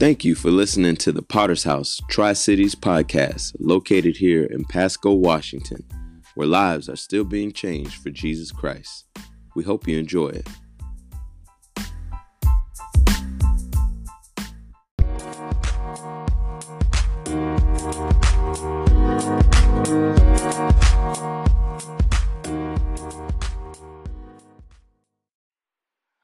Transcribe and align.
Thank 0.00 0.24
you 0.24 0.34
for 0.34 0.50
listening 0.50 0.96
to 0.96 1.12
the 1.12 1.20
Potter's 1.20 1.64
House 1.64 2.00
Tri 2.08 2.32
Cities 2.32 2.74
podcast, 2.74 3.54
located 3.60 4.16
here 4.16 4.44
in 4.44 4.64
Pasco, 4.64 5.12
Washington, 5.12 5.84
where 6.34 6.48
lives 6.48 6.88
are 6.88 6.96
still 6.96 7.22
being 7.22 7.52
changed 7.52 8.02
for 8.02 8.08
Jesus 8.08 8.50
Christ. 8.50 9.04
We 9.54 9.62
hope 9.62 9.86
you 9.86 9.98
enjoy 9.98 10.28
it. 10.28 10.48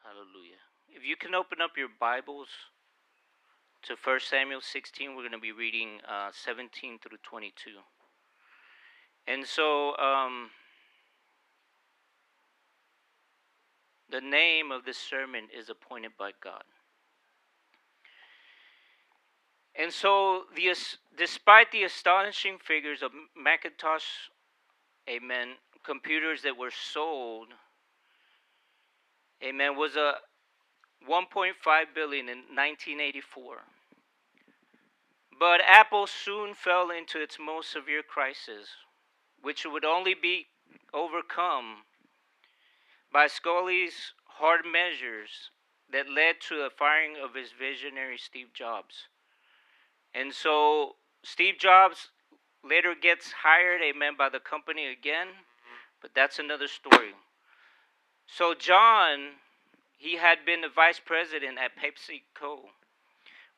Hallelujah. 0.03 0.65
If 0.89 1.05
you 1.05 1.17
can 1.21 1.35
open 1.35 1.59
up 1.61 1.73
your 1.77 1.89
Bibles 2.01 2.49
to 3.87 3.97
1 4.03 4.21
Samuel 4.21 4.61
16, 4.61 5.11
we're 5.11 5.23
going 5.23 5.33
to 5.33 5.39
be 5.39 5.53
reading 5.53 6.01
uh, 6.09 6.31
17 6.33 6.99
through 6.99 7.19
22. 7.23 7.71
And 9.27 9.47
so, 9.47 9.97
um, 9.97 10.51
the 14.11 14.21
name 14.21 14.73
of 14.73 14.85
this 14.85 14.99
sermon 14.99 15.45
is 15.57 15.69
appointed 15.69 16.13
by 16.19 16.31
God. 16.43 16.63
And 19.79 19.93
so, 19.93 20.45
the, 20.55 20.75
despite 21.17 21.71
the 21.73 21.85
astonishing 21.85 22.59
figures 22.59 23.03
of 23.03 23.11
Macintosh, 23.37 24.05
amen, 25.09 25.49
computers 25.85 26.43
that 26.43 26.57
were 26.57 26.73
sold 26.73 27.49
amen, 29.43 29.77
was 29.77 29.97
a 29.97 30.15
1.5 31.09 31.53
billion 31.95 32.29
in 32.29 32.39
1984. 32.39 33.59
But 35.39 35.61
Apple 35.67 36.07
soon 36.07 36.55
fell 36.55 36.91
into 36.91 37.21
its 37.21 37.39
most 37.39 37.71
severe 37.71 38.03
crisis, 38.03 38.69
which 39.43 39.67
would 39.67 39.85
only 39.85 40.15
be 40.15 40.47
overcome 40.95 41.83
by 43.13 43.27
Sculley's 43.27 44.13
hard 44.25 44.63
measures 44.65 45.51
that 45.93 46.09
led 46.09 46.41
to 46.49 46.57
the 46.57 46.71
firing 46.71 47.17
of 47.23 47.35
his 47.35 47.53
visionary 47.53 48.19
Steve 48.19 48.53
Jobs. 48.55 49.09
And 50.15 50.33
so 50.33 50.97
Steve 51.23 51.59
Jobs 51.59 52.09
later 52.65 52.95
gets 52.95 53.33
hired, 53.43 53.83
amen, 53.83 54.15
by 54.17 54.29
the 54.29 54.41
company 54.41 54.87
again, 54.87 55.29
but 56.01 56.13
that's 56.15 56.39
another 56.39 56.69
story. 56.69 57.15
So 58.27 58.55
John, 58.55 59.37
he 59.97 60.17
had 60.17 60.45
been 60.45 60.63
the 60.63 60.69
vice 60.69 61.01
president 61.01 61.59
at 61.59 61.77
PepsiCo, 61.77 62.71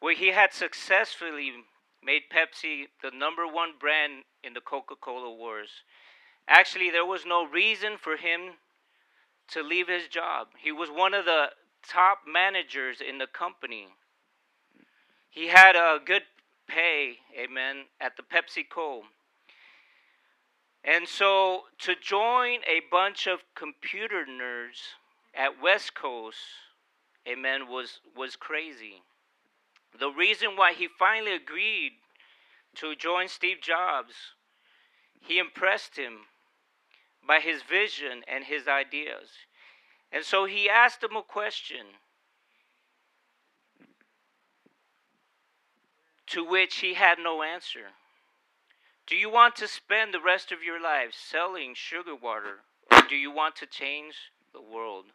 where 0.00 0.14
he 0.14 0.28
had 0.28 0.52
successfully 0.52 1.52
made 2.02 2.22
Pepsi 2.32 2.86
the 3.02 3.10
number 3.10 3.46
one 3.46 3.70
brand 3.78 4.24
in 4.42 4.54
the 4.54 4.60
Coca-Cola 4.60 5.34
wars. 5.34 5.82
Actually, 6.46 6.90
there 6.90 7.04
was 7.04 7.26
no 7.26 7.46
reason 7.46 7.96
for 7.98 8.16
him 8.16 8.52
to 9.48 9.62
leave 9.62 9.88
his 9.88 10.08
job. 10.08 10.48
He 10.58 10.72
was 10.72 10.88
one 10.88 11.14
of 11.14 11.24
the 11.24 11.48
top 11.86 12.20
managers 12.26 13.00
in 13.00 13.18
the 13.18 13.26
company. 13.26 13.88
He 15.30 15.48
had 15.48 15.76
a 15.76 15.98
good 16.04 16.22
pay, 16.68 17.18
amen, 17.38 17.84
at 18.00 18.16
the 18.16 18.22
PepsiCo. 18.22 19.02
And 20.84 21.08
so 21.08 21.64
to 21.80 21.94
join 22.00 22.60
a 22.66 22.80
bunch 22.90 23.26
of 23.26 23.40
computer 23.54 24.24
nerds 24.24 24.94
at 25.34 25.60
West 25.62 25.94
Coast, 25.94 26.38
amen, 27.26 27.68
was, 27.68 28.00
was 28.16 28.36
crazy. 28.36 29.02
The 29.96 30.10
reason 30.10 30.56
why 30.56 30.72
he 30.72 30.88
finally 30.88 31.34
agreed 31.34 31.92
to 32.76 32.94
join 32.94 33.28
Steve 33.28 33.60
Jobs, 33.60 34.14
he 35.20 35.38
impressed 35.38 35.96
him 35.96 36.26
by 37.26 37.40
his 37.40 37.62
vision 37.62 38.22
and 38.26 38.44
his 38.44 38.66
ideas. 38.66 39.30
And 40.10 40.24
so 40.24 40.46
he 40.46 40.68
asked 40.68 41.02
him 41.02 41.16
a 41.16 41.22
question 41.22 41.86
to 46.28 46.44
which 46.44 46.76
he 46.76 46.94
had 46.94 47.18
no 47.18 47.42
answer. 47.42 47.92
Do 49.06 49.16
you 49.16 49.30
want 49.30 49.56
to 49.56 49.68
spend 49.68 50.12
the 50.12 50.20
rest 50.20 50.52
of 50.52 50.62
your 50.62 50.80
life 50.80 51.14
selling 51.14 51.74
sugar 51.74 52.14
water, 52.14 52.60
or 52.92 53.02
do 53.08 53.16
you 53.16 53.30
want 53.30 53.56
to 53.56 53.66
change 53.66 54.14
the 54.52 54.60
world? 54.60 55.06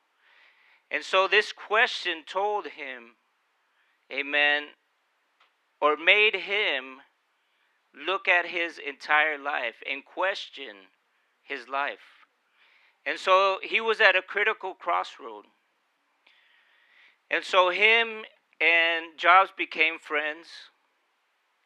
And 0.90 1.04
so 1.04 1.28
this 1.28 1.52
question 1.52 2.24
told 2.26 2.68
him, 2.68 3.16
Amen, 4.12 4.64
or 5.82 5.98
made 5.98 6.36
him 6.36 7.02
look 7.96 8.28
at 8.28 8.48
his 8.48 8.80
entire 8.80 9.38
life 9.38 9.76
and 9.90 10.04
question 10.06 10.76
his 11.42 11.68
life. 11.68 12.26
And 13.06 13.20
so 13.20 13.60
he 13.62 13.82
was 13.82 14.00
at 14.00 14.16
a 14.16 14.22
critical 14.22 14.74
crossroad. 14.74 15.46
And 17.30 17.44
so 17.44 17.70
him 17.70 18.24
and 18.62 19.18
Jobs 19.18 19.52
became 19.58 20.00
friends. 20.00 20.48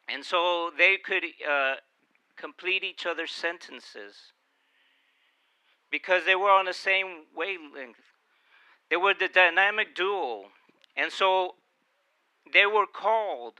And 0.08 0.24
so 0.24 0.70
they 0.76 0.96
could 0.96 1.24
uh, 1.48 1.74
complete 2.36 2.82
each 2.82 3.06
other's 3.06 3.30
sentences 3.30 4.32
because 5.90 6.24
they 6.24 6.34
were 6.34 6.50
on 6.50 6.64
the 6.64 6.72
same 6.72 7.26
wavelength. 7.34 7.96
They 8.90 8.96
were 8.96 9.14
the 9.14 9.28
dynamic 9.28 9.94
duo. 9.94 10.46
And 10.96 11.12
so 11.12 11.54
they 12.52 12.66
were 12.66 12.86
called 12.86 13.54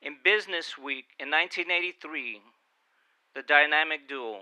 in 0.00 0.16
Business 0.22 0.78
Week 0.78 1.06
in 1.18 1.30
1983 1.30 2.40
the 3.34 3.42
dynamic 3.42 4.08
duo. 4.08 4.40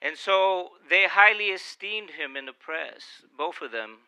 And 0.00 0.16
so 0.16 0.70
they 0.88 1.06
highly 1.08 1.46
esteemed 1.46 2.10
him 2.10 2.36
in 2.36 2.46
the 2.46 2.52
press, 2.52 3.22
both 3.36 3.60
of 3.60 3.72
them, 3.72 3.98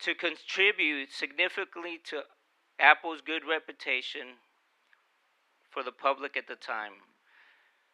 to 0.00 0.14
contribute 0.14 1.12
significantly 1.12 1.98
to 2.04 2.22
Apple's 2.78 3.20
good 3.20 3.42
reputation 3.48 4.38
for 5.70 5.82
the 5.82 5.92
public 5.92 6.36
at 6.36 6.48
the 6.48 6.56
time. 6.56 6.92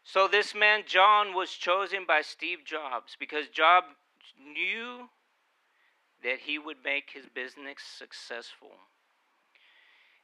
So 0.05 0.29
this 0.29 0.55
man, 0.55 0.85
John, 0.87 1.35
was 1.35 1.51
chosen 1.51 2.05
by 2.07 2.23
Steve 2.23 2.61
Jobs 2.65 3.17
because 3.19 3.49
Jobs 3.49 3.87
knew 4.39 5.09
that 6.23 6.41
he 6.41 6.59
would 6.59 6.79
make 6.85 7.11
his 7.13 7.27
business 7.27 7.79
successful. 7.99 8.73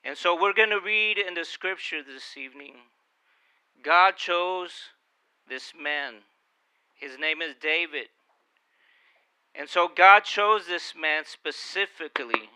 And 0.04 0.16
so 0.16 0.41
we're 0.41 0.53
going 0.53 0.70
to 0.70 0.80
read 0.80 1.19
in 1.19 1.34
the 1.34 1.44
scripture 1.44 2.03
this 2.03 2.36
evening. 2.36 2.75
God 3.82 4.16
chose 4.16 4.72
this 5.48 5.72
man. 5.80 6.14
His 6.94 7.19
name 7.19 7.41
is 7.41 7.54
David. 7.60 8.08
And 9.54 9.69
so 9.69 9.88
God 9.94 10.25
chose 10.25 10.66
this 10.66 10.94
man 10.98 11.25
specifically 11.26 12.50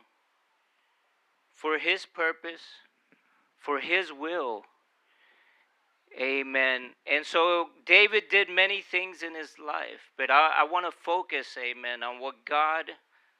for 1.52 1.78
his 1.78 2.06
purpose, 2.06 2.62
for 3.58 3.80
his 3.80 4.12
will, 4.12 4.64
Amen. 6.18 6.92
And 7.06 7.26
so 7.26 7.66
David 7.84 8.24
did 8.30 8.48
many 8.48 8.80
things 8.80 9.22
in 9.22 9.34
his 9.34 9.58
life, 9.58 10.12
but 10.16 10.30
I, 10.30 10.60
I 10.60 10.64
want 10.64 10.86
to 10.86 10.92
focus, 10.92 11.58
amen, 11.58 12.02
on 12.02 12.20
what 12.20 12.46
God 12.46 12.86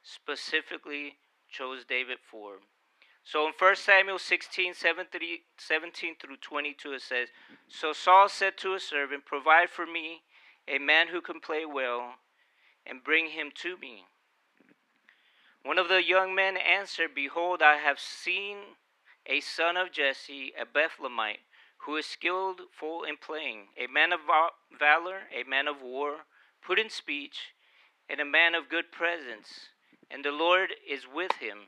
specifically 0.07 1.17
chose 1.49 1.83
David 1.83 2.17
for. 2.29 2.59
So 3.23 3.45
in 3.45 3.53
1 3.59 3.75
Samuel 3.75 4.19
16, 4.19 4.73
17 4.73 6.15
through 6.21 6.37
22, 6.37 6.93
it 6.93 7.01
says, 7.01 7.27
So 7.67 7.91
Saul 7.91 8.29
said 8.29 8.57
to 8.57 8.73
his 8.73 8.83
servant, 8.83 9.25
Provide 9.25 9.69
for 9.69 9.85
me 9.85 10.21
a 10.67 10.77
man 10.77 11.07
who 11.09 11.19
can 11.19 11.41
play 11.41 11.65
well, 11.65 12.15
and 12.85 13.03
bring 13.03 13.31
him 13.31 13.51
to 13.55 13.77
me. 13.77 14.05
One 15.63 15.77
of 15.77 15.89
the 15.89 16.01
young 16.01 16.33
men 16.33 16.55
answered, 16.55 17.09
Behold, 17.13 17.61
I 17.61 17.77
have 17.77 17.99
seen 17.99 18.57
a 19.25 19.41
son 19.41 19.75
of 19.75 19.91
Jesse, 19.91 20.53
a 20.59 20.65
Bethlehemite 20.65 21.43
who 21.79 21.97
is 21.97 22.05
skillful 22.05 23.03
in 23.03 23.17
playing, 23.17 23.67
a 23.77 23.91
man 23.91 24.13
of 24.13 24.21
valor, 24.77 25.23
a 25.33 25.47
man 25.47 25.67
of 25.67 25.81
war, 25.81 26.25
put 26.65 26.79
in 26.79 26.89
speech, 26.89 27.53
and 28.09 28.19
a 28.21 28.25
man 28.25 28.55
of 28.55 28.69
good 28.69 28.91
presence, 28.91 29.69
and 30.09 30.23
the 30.23 30.31
Lord 30.31 30.69
is 30.89 31.03
with 31.07 31.33
him. 31.33 31.67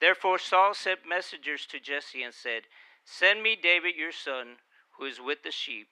Therefore 0.00 0.38
Saul 0.38 0.74
sent 0.74 1.00
messengers 1.08 1.66
to 1.66 1.80
Jesse 1.80 2.22
and 2.22 2.34
said, 2.34 2.62
Send 3.04 3.42
me 3.42 3.56
David 3.60 3.96
your 3.96 4.12
son, 4.12 4.56
who 4.98 5.04
is 5.04 5.20
with 5.20 5.42
the 5.42 5.50
sheep. 5.50 5.88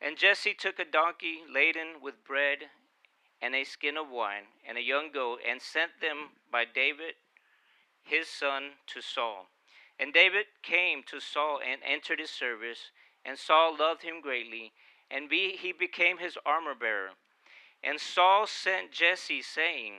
And 0.00 0.16
Jesse 0.16 0.54
took 0.54 0.78
a 0.78 0.84
donkey 0.84 1.40
laden 1.52 2.00
with 2.02 2.24
bread 2.24 2.58
and 3.40 3.54
a 3.54 3.64
skin 3.64 3.96
of 3.96 4.10
wine 4.10 4.44
and 4.66 4.78
a 4.78 4.82
young 4.82 5.10
goat, 5.12 5.40
and 5.46 5.60
sent 5.60 6.00
them 6.00 6.30
by 6.50 6.64
David 6.64 7.14
his 8.02 8.28
son 8.28 8.70
to 8.86 9.00
Saul. 9.00 9.46
And 9.98 10.12
David 10.12 10.46
came 10.62 11.02
to 11.04 11.20
Saul 11.20 11.60
and 11.66 11.80
entered 11.84 12.18
his 12.18 12.30
service, 12.30 12.90
and 13.24 13.38
Saul 13.38 13.76
loved 13.78 14.02
him 14.02 14.20
greatly, 14.20 14.72
and 15.10 15.28
be, 15.28 15.56
he 15.56 15.72
became 15.72 16.18
his 16.18 16.36
armor 16.44 16.74
bearer. 16.74 17.10
And 17.82 18.00
Saul 18.00 18.46
sent 18.46 18.92
Jesse, 18.92 19.42
saying, 19.42 19.94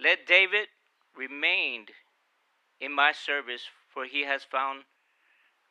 Let 0.00 0.26
David 0.26 0.68
remain 1.16 1.86
in 2.80 2.92
my 2.92 3.12
service, 3.12 3.62
for 3.92 4.04
he 4.04 4.24
has 4.24 4.44
found 4.44 4.84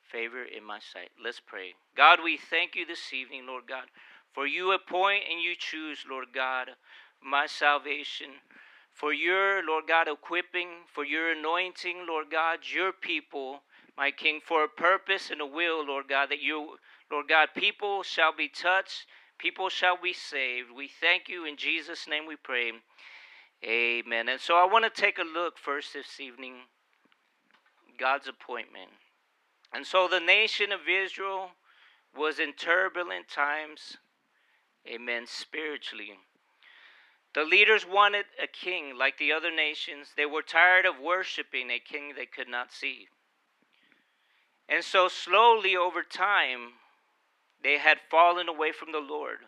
favor 0.04 0.44
in 0.44 0.64
my 0.64 0.80
sight. 0.80 1.10
Let's 1.22 1.40
pray. 1.40 1.74
God, 1.96 2.20
we 2.24 2.38
thank 2.38 2.76
you 2.76 2.86
this 2.86 3.14
evening, 3.14 3.46
Lord 3.48 3.64
God, 3.68 3.86
for 4.34 4.46
you 4.46 4.72
appoint 4.72 5.24
and 5.32 5.42
you 5.42 5.54
choose, 5.58 6.00
Lord 6.10 6.28
God, 6.34 6.70
my 7.24 7.46
salvation. 7.46 8.28
For 8.94 9.14
your, 9.14 9.66
Lord 9.66 9.86
God, 9.88 10.08
equipping, 10.08 10.70
for 10.92 11.06
your 11.06 11.32
anointing, 11.32 12.06
Lord 12.08 12.28
God, 12.32 12.60
your 12.74 12.92
people, 12.92 13.62
my 13.96 14.12
King, 14.12 14.40
for 14.44 14.64
a 14.64 14.68
purpose 14.68 15.30
and 15.30 15.40
a 15.40 15.46
will, 15.46 15.86
Lord 15.86 16.08
God, 16.10 16.30
that 16.30 16.42
you, 16.42 16.78
Lord 17.12 17.28
God, 17.30 17.50
people 17.56 18.04
shall 18.04 18.36
be 18.36 18.50
touched, 18.50 19.06
people 19.38 19.70
shall 19.70 19.98
be 20.02 20.14
saved. 20.14 20.70
We 20.76 20.88
thank 20.88 21.30
you. 21.30 21.46
In 21.46 21.58
Jesus' 21.58 22.08
name 22.08 22.26
we 22.28 22.36
pray. 22.36 22.72
Amen. 23.64 24.30
And 24.30 24.40
so 24.40 24.56
I 24.56 24.66
want 24.66 24.86
to 24.86 25.02
take 25.02 25.18
a 25.18 25.24
look 25.24 25.58
first 25.58 25.94
this 25.94 26.20
evening 26.20 26.56
God's 27.98 28.28
appointment. 28.28 28.92
And 29.74 29.86
so 29.86 30.08
the 30.08 30.20
nation 30.20 30.72
of 30.72 30.82
Israel 30.88 31.50
was 32.16 32.40
in 32.40 32.54
turbulent 32.54 33.28
times, 33.28 33.98
amen, 34.88 35.26
spiritually. 35.28 36.12
The 37.34 37.44
leaders 37.44 37.86
wanted 37.86 38.26
a 38.42 38.48
king 38.48 38.98
like 38.98 39.18
the 39.18 39.32
other 39.32 39.52
nations. 39.54 40.10
They 40.16 40.26
were 40.26 40.42
tired 40.42 40.86
of 40.86 41.00
worshiping 41.00 41.70
a 41.70 41.80
king 41.80 42.14
they 42.16 42.26
could 42.26 42.48
not 42.48 42.72
see. 42.72 43.08
And 44.70 44.84
so, 44.84 45.08
slowly 45.08 45.76
over 45.76 46.04
time, 46.04 46.74
they 47.64 47.78
had 47.78 48.00
fallen 48.10 48.50
away 48.50 48.72
from 48.72 48.92
the 48.92 49.00
Lord. 49.00 49.40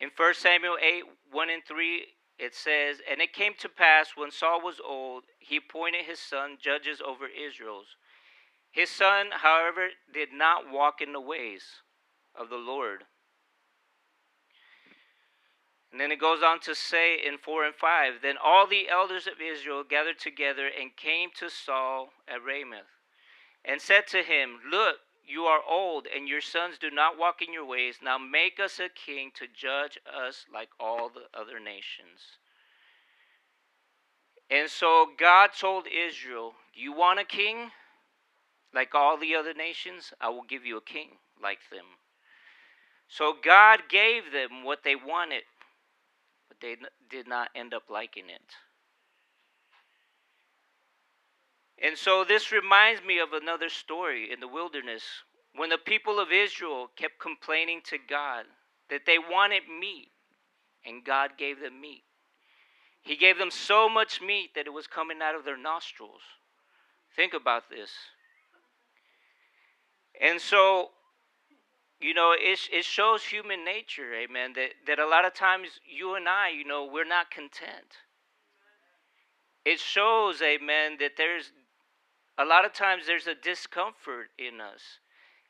In 0.00 0.10
1 0.16 0.34
Samuel 0.34 0.76
8 0.82 1.04
1 1.30 1.50
and 1.50 1.64
3, 1.66 2.06
it 2.40 2.54
says, 2.54 2.98
And 3.10 3.20
it 3.20 3.32
came 3.32 3.52
to 3.58 3.68
pass 3.68 4.12
when 4.16 4.30
Saul 4.30 4.62
was 4.62 4.80
old, 4.84 5.24
he 5.38 5.56
appointed 5.56 6.04
his 6.06 6.18
son 6.18 6.56
judges 6.60 7.00
over 7.04 7.26
Israel's. 7.26 7.96
His 8.70 8.88
son, 8.88 9.26
however, 9.30 9.88
did 10.12 10.32
not 10.32 10.70
walk 10.70 11.00
in 11.00 11.12
the 11.12 11.20
ways 11.20 11.64
of 12.34 12.48
the 12.48 12.56
Lord. 12.56 13.04
And 15.90 16.00
then 16.00 16.12
it 16.12 16.20
goes 16.20 16.42
on 16.42 16.60
to 16.60 16.74
say 16.74 17.16
in 17.16 17.36
4 17.38 17.64
and 17.64 17.74
5 17.74 18.14
Then 18.22 18.36
all 18.42 18.66
the 18.66 18.88
elders 18.88 19.26
of 19.26 19.40
Israel 19.40 19.82
gathered 19.82 20.20
together 20.20 20.68
and 20.68 20.96
came 20.96 21.30
to 21.38 21.50
Saul 21.50 22.10
at 22.28 22.44
Ramoth 22.44 22.86
and 23.64 23.80
said 23.80 24.06
to 24.08 24.22
him, 24.22 24.60
Look, 24.70 24.96
you 25.30 25.42
are 25.44 25.60
old, 25.68 26.06
and 26.14 26.28
your 26.28 26.40
sons 26.40 26.76
do 26.78 26.90
not 26.90 27.18
walk 27.18 27.40
in 27.46 27.52
your 27.52 27.64
ways. 27.64 27.96
Now 28.02 28.18
make 28.18 28.58
us 28.58 28.80
a 28.80 28.88
king 28.88 29.30
to 29.34 29.46
judge 29.46 29.98
us 30.06 30.46
like 30.52 30.70
all 30.78 31.08
the 31.08 31.38
other 31.38 31.60
nations. 31.60 32.38
And 34.50 34.68
so 34.68 35.06
God 35.16 35.50
told 35.58 35.86
Israel, 35.86 36.54
you 36.74 36.92
want 36.92 37.20
a 37.20 37.24
king? 37.24 37.70
Like 38.74 38.94
all 38.94 39.16
the 39.16 39.34
other 39.34 39.54
nations, 39.54 40.12
I 40.20 40.28
will 40.30 40.42
give 40.42 40.64
you 40.64 40.76
a 40.76 40.82
king 40.82 41.18
like 41.42 41.58
them. 41.70 41.84
So 43.08 43.34
God 43.42 43.82
gave 43.88 44.32
them 44.32 44.64
what 44.64 44.80
they 44.84 44.94
wanted, 44.94 45.42
but 46.48 46.58
they 46.60 46.76
did 47.08 47.28
not 47.28 47.50
end 47.54 47.74
up 47.74 47.84
liking 47.88 48.28
it. 48.28 48.54
And 51.82 51.96
so 51.96 52.24
this 52.24 52.52
reminds 52.52 53.02
me 53.02 53.18
of 53.18 53.32
another 53.32 53.68
story 53.68 54.30
in 54.32 54.40
the 54.40 54.48
wilderness 54.48 55.02
when 55.54 55.70
the 55.70 55.78
people 55.78 56.20
of 56.20 56.28
Israel 56.30 56.88
kept 56.96 57.18
complaining 57.18 57.80
to 57.86 57.98
God 57.98 58.44
that 58.90 59.06
they 59.06 59.18
wanted 59.18 59.62
meat, 59.80 60.08
and 60.84 61.04
God 61.04 61.30
gave 61.38 61.60
them 61.60 61.80
meat. 61.80 62.02
He 63.02 63.16
gave 63.16 63.38
them 63.38 63.50
so 63.50 63.88
much 63.88 64.20
meat 64.20 64.50
that 64.54 64.66
it 64.66 64.72
was 64.72 64.86
coming 64.86 65.18
out 65.22 65.34
of 65.34 65.44
their 65.44 65.56
nostrils. 65.56 66.20
Think 67.16 67.32
about 67.32 67.70
this. 67.70 67.90
And 70.20 70.40
so, 70.40 70.90
you 71.98 72.12
know, 72.12 72.34
it, 72.36 72.58
it 72.72 72.84
shows 72.84 73.24
human 73.24 73.64
nature, 73.64 74.14
amen, 74.14 74.52
that, 74.54 74.70
that 74.86 74.98
a 74.98 75.08
lot 75.08 75.24
of 75.24 75.34
times 75.34 75.68
you 75.86 76.14
and 76.14 76.28
I, 76.28 76.50
you 76.50 76.64
know, 76.64 76.88
we're 76.92 77.04
not 77.04 77.30
content. 77.30 77.96
It 79.64 79.78
shows, 79.78 80.42
amen, 80.42 80.96
that 81.00 81.12
there's 81.16 81.52
a 82.40 82.44
lot 82.44 82.64
of 82.64 82.72
times 82.72 83.06
there's 83.06 83.26
a 83.26 83.34
discomfort 83.34 84.28
in 84.38 84.60
us. 84.60 84.80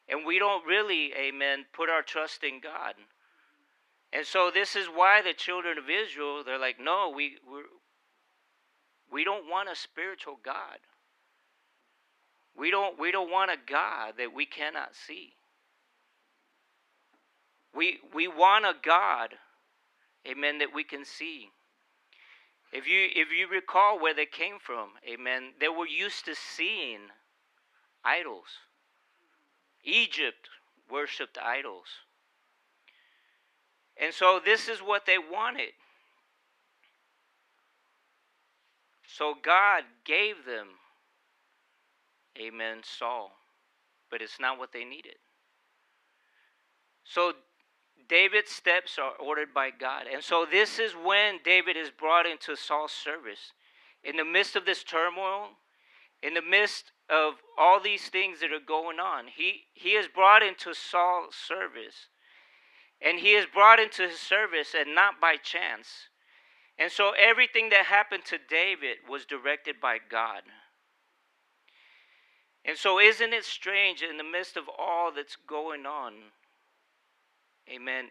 And 0.09 0.27
we 0.27 0.41
don't 0.41 0.67
really, 0.67 1.13
amen, 1.15 1.67
put 1.73 1.89
our 1.89 2.03
trust 2.03 2.43
in 2.43 2.61
God. 2.61 2.95
And 4.13 4.27
so 4.27 4.51
this 4.53 4.75
is 4.75 4.87
why 4.87 5.23
the 5.23 5.33
children 5.33 5.79
of 5.79 5.85
Israel, 5.89 6.43
they're 6.45 6.59
like, 6.59 6.81
no, 6.81 7.13
we 7.15 7.37
we're, 7.49 7.63
we 9.13 9.23
don't 9.23 9.49
want 9.49 9.69
a 9.69 9.77
spiritual 9.77 10.39
God. 10.45 10.79
We 12.57 12.73
don't 12.73 12.99
we 12.99 13.13
don't 13.13 13.31
want 13.31 13.53
a 13.53 13.57
God 13.65 14.15
that 14.19 14.35
we 14.35 14.47
cannot 14.47 14.97
see. 14.97 15.35
We 17.73 18.01
we 18.13 18.27
want 18.27 18.65
a 18.65 18.75
God, 18.83 19.35
amen, 20.29 20.59
that 20.59 20.75
we 20.75 20.83
can 20.83 21.05
see. 21.05 21.51
If 22.73 22.87
you 22.87 23.09
if 23.15 23.33
you 23.33 23.49
recall 23.49 24.01
where 24.01 24.15
they 24.15 24.27
came 24.27 24.59
from, 24.61 24.91
amen, 25.09 25.55
they 25.61 25.69
were 25.69 25.87
used 25.87 26.25
to 26.27 26.35
seeing 26.35 27.11
idols. 28.05 28.47
Egypt 29.83 30.49
worshipped 30.91 31.39
idols. 31.39 31.87
And 33.97 34.15
so 34.15 34.41
this 34.45 34.69
is 34.69 34.81
what 34.81 35.07
they 35.07 35.19
wanted. 35.19 35.73
So 39.07 39.35
God 39.43 39.85
gave 40.05 40.45
them, 40.47 40.69
amen, 42.41 42.79
Saul, 42.83 43.33
but 44.11 44.23
it's 44.23 44.39
not 44.41 44.59
what 44.59 44.73
they 44.73 44.85
needed. 44.85 45.17
So 47.05 47.33
David's 48.11 48.51
steps 48.51 48.99
are 48.99 49.13
ordered 49.25 49.55
by 49.55 49.71
God. 49.71 50.07
And 50.13 50.23
so 50.23 50.45
this 50.45 50.81
is 50.81 50.93
when 50.93 51.39
David 51.45 51.77
is 51.77 51.91
brought 51.91 52.27
into 52.27 52.57
Saul's 52.57 52.91
service. 52.91 53.53
In 54.03 54.17
the 54.17 54.25
midst 54.25 54.57
of 54.57 54.67
this 54.67 54.83
turmoil, 54.83 55.51
in 56.21 56.35
the 56.35 56.43
midst 56.43 56.91
of 57.09 57.35
all 57.57 57.81
these 57.81 58.09
things 58.09 58.41
that 58.41 58.53
are 58.53 58.67
going 58.67 58.99
on, 58.99 59.27
he, 59.29 59.63
he 59.75 59.91
is 59.91 60.09
brought 60.13 60.43
into 60.43 60.75
Saul's 60.75 61.37
service. 61.37 62.09
And 63.01 63.21
he 63.21 63.35
is 63.35 63.47
brought 63.47 63.79
into 63.79 64.03
his 64.03 64.19
service 64.19 64.75
and 64.77 64.93
not 64.93 65.21
by 65.21 65.37
chance. 65.37 66.09
And 66.81 66.91
so 66.91 67.13
everything 67.17 67.69
that 67.71 67.87
happened 67.87 68.25
to 68.27 68.39
David 68.49 68.97
was 69.09 69.25
directed 69.25 69.77
by 69.81 69.99
God. 70.11 70.43
And 72.65 72.77
so, 72.77 72.99
isn't 72.99 73.33
it 73.33 73.45
strange 73.45 74.03
in 74.03 74.19
the 74.19 74.25
midst 74.25 74.57
of 74.57 74.65
all 74.69 75.13
that's 75.15 75.37
going 75.37 75.87
on? 75.87 76.13
Amen. 77.73 78.07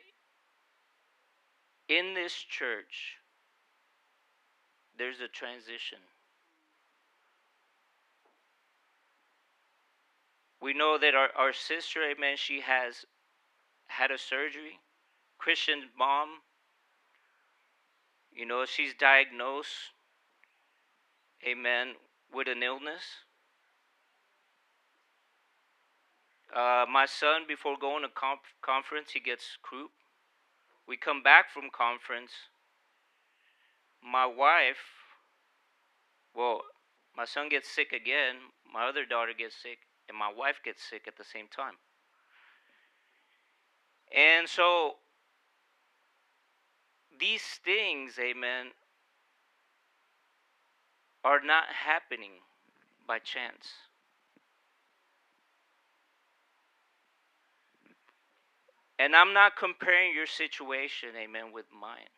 In 1.90 2.14
this 2.14 2.34
church, 2.34 3.18
there's 4.98 5.20
a 5.20 5.28
transition. 5.28 5.98
We 10.62 10.74
know 10.74 10.98
that 10.98 11.16
our, 11.16 11.30
our 11.38 11.54
sister, 11.54 12.00
amen, 12.04 12.36
she 12.38 12.62
has 12.62 13.06
had 13.88 14.12
a 14.12 14.18
surgery. 14.18 14.80
Christian 15.38 15.84
mom, 15.98 16.30
you 18.34 18.46
know, 18.46 18.66
she's 18.66 18.94
diagnosed, 18.94 19.94
amen, 21.48 21.94
with 22.34 22.48
an 22.48 22.62
illness. 22.62 23.04
Uh, 26.56 26.86
my 26.92 27.06
son, 27.06 27.42
before 27.48 27.78
going 27.80 28.02
to 28.02 28.10
conf- 28.10 28.56
conference, 28.62 29.12
he 29.12 29.20
gets 29.20 29.58
croup. 29.62 29.92
We 30.88 30.98
come 30.98 31.22
back 31.22 31.52
from 31.52 31.70
conference. 31.72 32.32
My 34.04 34.26
wife, 34.26 34.82
well, 36.36 36.62
my 37.16 37.26
son 37.26 37.50
gets 37.50 37.70
sick 37.70 37.92
again. 37.94 38.36
My 38.72 38.88
other 38.88 39.06
daughter 39.06 39.34
gets 39.38 39.56
sick, 39.62 39.80
and 40.08 40.18
my 40.18 40.32
wife 40.36 40.60
gets 40.64 40.82
sick 40.82 41.04
at 41.08 41.18
the 41.18 41.24
same 41.24 41.48
time. 41.56 41.76
And 44.16 44.48
so 44.48 44.96
these 47.20 47.44
things, 47.64 48.18
amen, 48.20 48.68
are 51.24 51.42
not 51.44 51.66
happening 51.86 52.42
by 53.06 53.20
chance. 53.20 53.89
And 59.00 59.16
I'm 59.16 59.34
not 59.34 59.56
comparing 59.56 60.14
your 60.14 60.28
situation, 60.28 61.10
amen, 61.18 61.54
with 61.54 61.68
mine. 61.72 62.12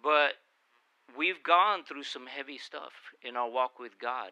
But 0.00 0.34
we've 1.18 1.42
gone 1.42 1.82
through 1.84 2.04
some 2.04 2.26
heavy 2.26 2.58
stuff 2.58 2.92
in 3.22 3.36
our 3.36 3.50
walk 3.50 3.80
with 3.80 3.98
God. 3.98 4.30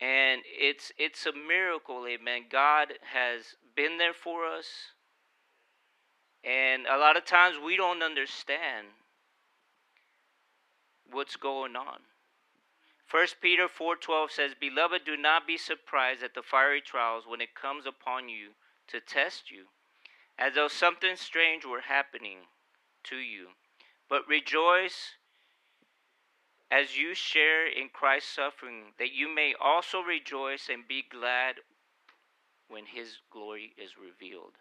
And 0.00 0.42
it's 0.46 0.92
it's 0.96 1.26
a 1.26 1.32
miracle, 1.32 2.06
amen. 2.06 2.44
God 2.52 2.92
has 3.12 3.56
been 3.74 3.98
there 3.98 4.14
for 4.14 4.46
us. 4.46 4.66
And 6.44 6.86
a 6.86 6.98
lot 6.98 7.16
of 7.16 7.24
times 7.24 7.56
we 7.64 7.76
don't 7.76 8.02
understand 8.02 8.86
what's 11.10 11.34
going 11.34 11.74
on. 11.74 11.98
1 13.08 13.40
Peter 13.40 13.68
4:12 13.68 14.32
says, 14.32 14.54
"Beloved, 14.54 15.04
do 15.04 15.16
not 15.16 15.46
be 15.46 15.56
surprised 15.56 16.22
at 16.24 16.34
the 16.34 16.42
fiery 16.42 16.80
trials 16.80 17.24
when 17.26 17.40
it 17.40 17.54
comes 17.54 17.86
upon 17.86 18.28
you 18.28 18.56
to 18.88 19.00
test 19.00 19.50
you, 19.50 19.68
as 20.36 20.54
though 20.54 20.68
something 20.68 21.14
strange 21.14 21.64
were 21.64 21.82
happening 21.82 22.48
to 23.04 23.18
you, 23.18 23.54
but 24.08 24.26
rejoice 24.26 25.16
as 26.68 26.96
you 26.96 27.14
share 27.14 27.64
in 27.64 27.88
Christ's 27.88 28.32
suffering, 28.32 28.92
that 28.98 29.12
you 29.12 29.28
may 29.28 29.54
also 29.54 30.00
rejoice 30.00 30.68
and 30.68 30.88
be 30.88 31.02
glad 31.02 31.62
when 32.66 32.86
his 32.86 33.20
glory 33.30 33.72
is 33.76 33.96
revealed." 33.96 34.58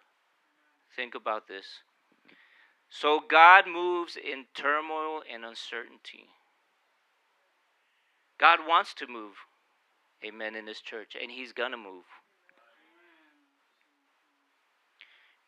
Think 0.96 1.16
about 1.16 1.48
this. 1.48 1.82
So 2.90 3.20
God 3.20 3.66
moves 3.66 4.16
in 4.16 4.46
turmoil 4.54 5.24
and 5.28 5.44
uncertainty. 5.44 6.30
God 8.40 8.60
wants 8.68 8.94
to 8.96 9.08
move, 9.08 9.34
amen, 10.26 10.56
in 10.56 10.66
this 10.66 10.82
church, 10.82 11.16
and 11.22 11.32
He's 11.32 11.54
going 11.54 11.72
to 11.72 11.78
move. 11.78 12.04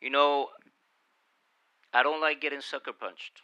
You 0.00 0.10
know, 0.10 0.48
I 1.92 2.02
don't 2.02 2.20
like 2.20 2.40
getting 2.40 2.60
sucker 2.60 2.92
punched. 2.92 3.40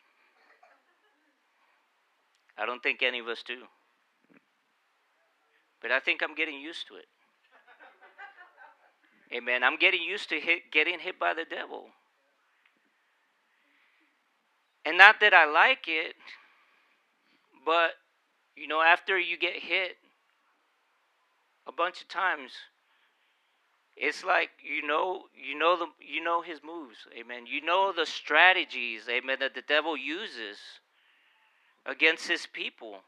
I 2.56 2.66
don't 2.66 2.82
think 2.82 3.02
any 3.02 3.18
of 3.18 3.26
us 3.26 3.42
do. 3.46 3.62
But 5.82 5.90
I 5.90 5.98
think 6.00 6.22
I'm 6.22 6.34
getting 6.34 6.60
used 6.60 6.86
to 6.88 6.94
it. 6.94 7.06
Amen. 9.36 9.64
I'm 9.64 9.76
getting 9.76 10.02
used 10.02 10.28
to 10.28 10.38
hit, 10.38 10.70
getting 10.72 11.00
hit 11.00 11.18
by 11.18 11.34
the 11.34 11.44
devil. 11.44 11.86
And 14.84 14.96
not 14.96 15.16
that 15.20 15.34
I 15.34 15.50
like 15.50 15.86
it, 15.88 16.14
but 17.64 17.90
you 18.56 18.66
know, 18.66 18.80
after 18.80 19.18
you 19.18 19.36
get 19.36 19.54
hit 19.54 19.96
a 21.66 21.72
bunch 21.72 22.02
of 22.02 22.08
times, 22.08 22.52
it's 23.96 24.24
like 24.24 24.50
you 24.62 24.86
know, 24.86 25.24
you 25.34 25.58
know 25.58 25.76
the, 25.76 25.86
you 26.00 26.22
know 26.22 26.42
his 26.42 26.60
moves, 26.64 27.06
amen. 27.18 27.46
You 27.46 27.64
know 27.64 27.92
the 27.94 28.06
strategies, 28.06 29.02
amen, 29.08 29.38
that 29.40 29.54
the 29.54 29.62
devil 29.62 29.96
uses 29.96 30.58
against 31.86 32.28
his 32.28 32.46
people. 32.46 33.00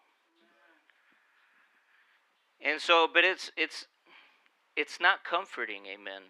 And 2.65 2.81
so, 2.81 3.09
but 3.13 3.25
it's 3.25 3.51
it's 3.57 3.87
it's 4.77 5.01
not 5.01 5.25
comforting, 5.25 5.87
amen. 5.87 6.23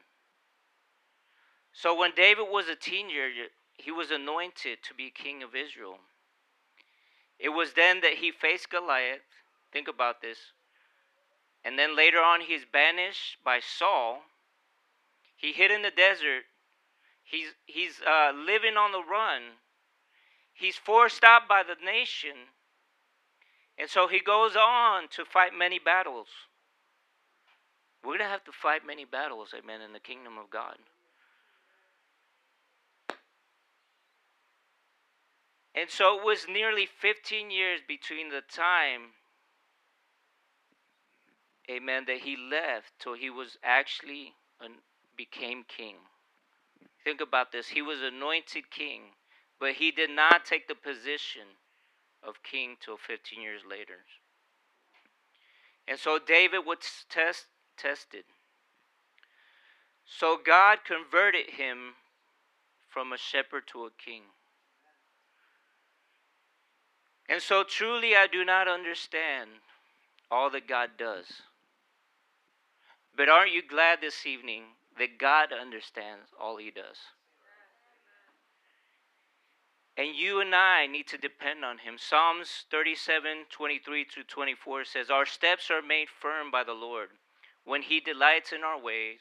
So 1.73 1.95
when 1.95 2.13
David 2.17 2.47
was 2.51 2.69
a 2.69 2.75
teenager, 2.75 3.49
he 3.75 3.91
was 3.91 4.11
anointed 4.11 4.79
to 4.83 4.95
be 4.95 5.11
king 5.11 5.43
of 5.43 5.55
Israel. 5.55 5.99
It 7.39 7.51
was 7.51 7.75
then 7.75 8.01
that 8.01 8.15
he 8.15 8.31
faced 8.31 8.71
Goliath. 8.71 9.21
Think 9.73 9.89
about 9.89 10.23
this. 10.23 10.39
And 11.65 11.79
then 11.79 11.97
later 11.97 12.19
on, 12.19 12.41
he's 12.41 12.65
banished 12.71 13.39
by 13.45 13.61
Saul. 13.61 14.23
He 15.37 15.53
hid 15.53 15.71
in 15.71 15.83
the 15.83 15.91
desert. 15.91 16.45
He's, 17.25 17.49
he's 17.67 18.01
uh, 18.07 18.33
living 18.33 18.77
on 18.77 18.93
the 18.93 19.03
run. 19.03 19.43
He's 20.55 20.77
forced 20.77 21.25
out 21.25 21.49
by 21.49 21.63
the 21.63 21.77
nation. 21.85 22.49
And 23.79 23.91
so 23.91 24.09
he 24.09 24.21
goes 24.21 24.57
on 24.57 25.09
to 25.11 25.25
fight 25.25 25.53
many 25.57 25.79
battles. 25.79 26.29
We're 28.03 28.19
going 28.19 28.21
to 28.21 28.33
have 28.33 28.45
to 28.45 28.53
fight 28.53 28.87
many 28.87 29.05
battles, 29.05 29.53
amen, 29.53 29.81
in 29.81 29.93
the 29.93 30.01
kingdom 30.01 30.39
of 30.39 30.49
God. 30.49 30.77
And 35.77 35.91
so 35.91 36.19
it 36.19 36.25
was 36.25 36.47
nearly 36.49 36.87
15 36.87 37.51
years 37.51 37.81
between 37.87 38.31
the 38.31 38.41
time, 38.41 39.13
amen, 41.71 42.05
that 42.07 42.19
he 42.19 42.35
left 42.35 42.93
till 42.99 43.13
he 43.13 43.29
was 43.29 43.59
actually 43.63 44.33
an, 44.59 44.77
became 45.17 45.65
king. 45.69 45.97
Think 47.05 47.21
about 47.21 47.53
this. 47.53 47.69
He 47.69 47.83
was 47.83 48.01
anointed 48.01 48.71
king, 48.71 49.03
but 49.61 49.73
he 49.73 49.91
did 49.91 50.09
not 50.09 50.47
take 50.47 50.67
the 50.67 50.75
position 50.75 51.59
of 52.23 52.43
king 52.43 52.77
till 52.81 52.97
15 52.97 53.43
years 53.43 53.61
later. 53.69 54.07
And 55.87 55.99
so 55.99 56.19
David 56.19 56.61
was 56.67 56.79
test, 57.11 57.47
tested. 57.77 58.25
So 60.07 60.39
God 60.43 60.79
converted 60.87 61.51
him 61.51 61.95
from 62.89 63.13
a 63.13 63.19
shepherd 63.19 63.65
to 63.73 63.85
a 63.85 63.91
king. 63.91 64.23
And 67.29 67.43
so 67.43 67.65
truly 67.65 68.15
I 68.15 68.27
do 68.27 68.45
not 68.45 68.69
understand 68.69 69.51
all 70.31 70.51
that 70.51 70.69
God 70.69 70.91
does. 70.99 71.27
But 73.17 73.29
aren't 73.29 73.53
you 73.53 73.63
glad 73.67 74.01
this 74.01 74.27
evening 74.27 74.63
that 74.99 75.19
God 75.19 75.49
understands 75.53 76.29
all 76.41 76.59
He 76.59 76.71
does? 76.71 76.99
And 79.99 80.15
you 80.15 80.41
and 80.41 80.55
I 80.55 80.87
need 80.87 81.09
to 81.09 81.19
depend 81.19 81.65
on 81.65 81.79
Him. 81.79 81.97
Psalms 81.99 82.67
37 82.71 83.47
23 83.51 84.05
to 84.15 84.25
24 84.25 84.85
says, 84.85 85.11
Our 85.11 85.25
steps 85.25 85.71
are 85.71 85.81
made 85.81 86.09
firm 86.09 86.51
by 86.51 86.65
the 86.65 86.75
Lord 86.75 87.09
when 87.65 87.83
He 87.83 88.01
delights 88.01 88.53
in 88.53 88.63
our 88.63 88.81
ways. 88.81 89.21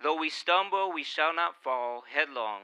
Though 0.00 0.18
we 0.18 0.30
stumble, 0.30 0.92
we 0.92 1.02
shall 1.02 1.34
not 1.34 1.62
fall 1.62 2.04
headlong, 2.12 2.60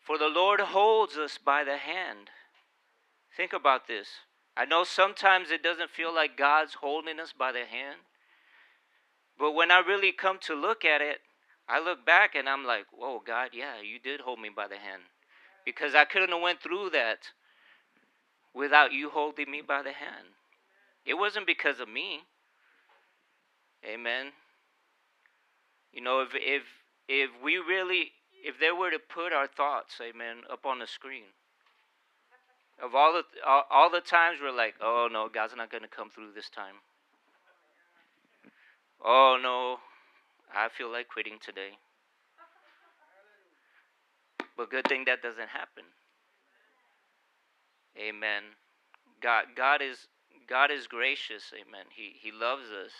for 0.00 0.18
the 0.18 0.28
Lord 0.28 0.58
holds 0.58 1.16
us 1.16 1.38
by 1.38 1.62
the 1.62 1.76
hand. 1.76 2.30
Think 3.36 3.52
about 3.52 3.86
this. 3.88 4.08
I 4.56 4.64
know 4.64 4.84
sometimes 4.84 5.50
it 5.50 5.62
doesn't 5.62 5.90
feel 5.90 6.14
like 6.14 6.36
God's 6.36 6.74
holding 6.74 7.18
us 7.18 7.32
by 7.36 7.52
the 7.52 7.64
hand. 7.64 7.98
But 9.38 9.52
when 9.52 9.70
I 9.70 9.80
really 9.80 10.12
come 10.12 10.38
to 10.42 10.54
look 10.54 10.84
at 10.84 11.00
it, 11.00 11.18
I 11.68 11.80
look 11.80 12.06
back 12.06 12.34
and 12.34 12.48
I'm 12.48 12.64
like, 12.64 12.86
whoa, 12.92 13.20
God, 13.26 13.50
yeah, 13.52 13.80
you 13.82 13.98
did 13.98 14.20
hold 14.20 14.38
me 14.38 14.50
by 14.54 14.68
the 14.68 14.76
hand. 14.76 15.02
Because 15.64 15.94
I 15.94 16.04
couldn't 16.04 16.30
have 16.30 16.40
went 16.40 16.62
through 16.62 16.90
that 16.90 17.30
without 18.54 18.92
you 18.92 19.10
holding 19.10 19.50
me 19.50 19.62
by 19.66 19.82
the 19.82 19.92
hand. 19.92 20.28
It 21.04 21.14
wasn't 21.14 21.46
because 21.46 21.80
of 21.80 21.88
me. 21.88 22.20
Amen. 23.84 24.26
You 25.92 26.00
know, 26.00 26.20
if 26.20 26.30
if 26.34 26.62
if 27.08 27.30
we 27.42 27.56
really 27.56 28.12
if 28.44 28.58
they 28.58 28.70
were 28.70 28.90
to 28.90 28.98
put 28.98 29.32
our 29.32 29.46
thoughts, 29.46 29.94
amen, 30.00 30.42
up 30.50 30.64
on 30.66 30.78
the 30.78 30.86
screen, 30.86 31.24
of 32.82 32.94
all 32.94 33.12
the 33.12 33.22
all, 33.46 33.64
all 33.70 33.90
the 33.90 34.00
times 34.00 34.38
we're 34.42 34.54
like, 34.54 34.74
oh 34.80 35.08
no, 35.10 35.28
God's 35.32 35.54
not 35.56 35.70
going 35.70 35.82
to 35.82 35.88
come 35.88 36.10
through 36.10 36.32
this 36.34 36.48
time. 36.50 36.76
Oh 39.04 39.38
no, 39.40 39.78
I 40.54 40.68
feel 40.68 40.90
like 40.90 41.08
quitting 41.08 41.38
today. 41.40 41.78
But 44.56 44.70
good 44.70 44.86
thing 44.88 45.04
that 45.06 45.22
doesn't 45.22 45.48
happen. 45.48 45.84
Amen. 47.98 48.42
God 49.22 49.44
God 49.56 49.82
is 49.82 50.08
God 50.48 50.70
is 50.70 50.86
gracious, 50.86 51.52
amen. 51.52 51.86
He 51.94 52.12
he 52.20 52.32
loves 52.32 52.70
us. 52.70 52.92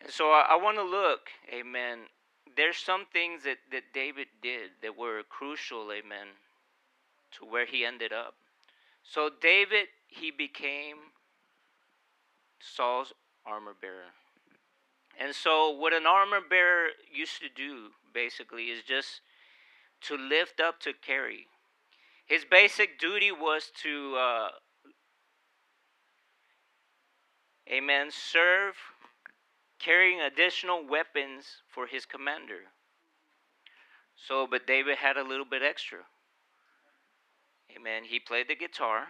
And 0.00 0.12
so 0.12 0.26
I, 0.30 0.46
I 0.50 0.56
want 0.56 0.76
to 0.76 0.84
look, 0.84 1.28
amen. 1.52 2.00
There's 2.56 2.76
some 2.76 3.06
things 3.12 3.44
that, 3.44 3.56
that 3.72 3.94
David 3.94 4.26
did 4.42 4.70
that 4.82 4.98
were 4.98 5.22
crucial, 5.28 5.90
amen, 5.90 6.36
to 7.38 7.44
where 7.44 7.66
he 7.66 7.84
ended 7.84 8.12
up. 8.12 8.34
So 9.02 9.30
David, 9.40 9.86
he 10.08 10.30
became 10.30 10.96
Saul's 12.60 13.12
armor 13.46 13.74
bearer. 13.78 14.12
And 15.18 15.34
so, 15.34 15.70
what 15.70 15.92
an 15.92 16.06
armor 16.06 16.40
bearer 16.40 16.88
used 17.12 17.40
to 17.40 17.48
do, 17.48 17.90
basically, 18.12 18.64
is 18.64 18.82
just 18.82 19.20
to 20.02 20.16
lift 20.16 20.60
up, 20.60 20.80
to 20.80 20.92
carry. 20.92 21.46
His 22.26 22.44
basic 22.44 22.98
duty 22.98 23.30
was 23.30 23.70
to, 23.82 24.16
uh, 24.16 24.48
amen, 27.70 28.08
serve, 28.10 28.74
carrying 29.78 30.20
additional 30.20 30.84
weapons 30.84 31.62
for 31.68 31.86
his 31.86 32.06
commander. 32.06 32.72
So, 34.16 34.46
but 34.50 34.66
David 34.66 34.96
had 34.98 35.16
a 35.16 35.22
little 35.22 35.44
bit 35.44 35.62
extra. 35.62 36.00
Amen. 37.76 38.04
He 38.04 38.20
played 38.20 38.48
the 38.48 38.54
guitar 38.54 39.08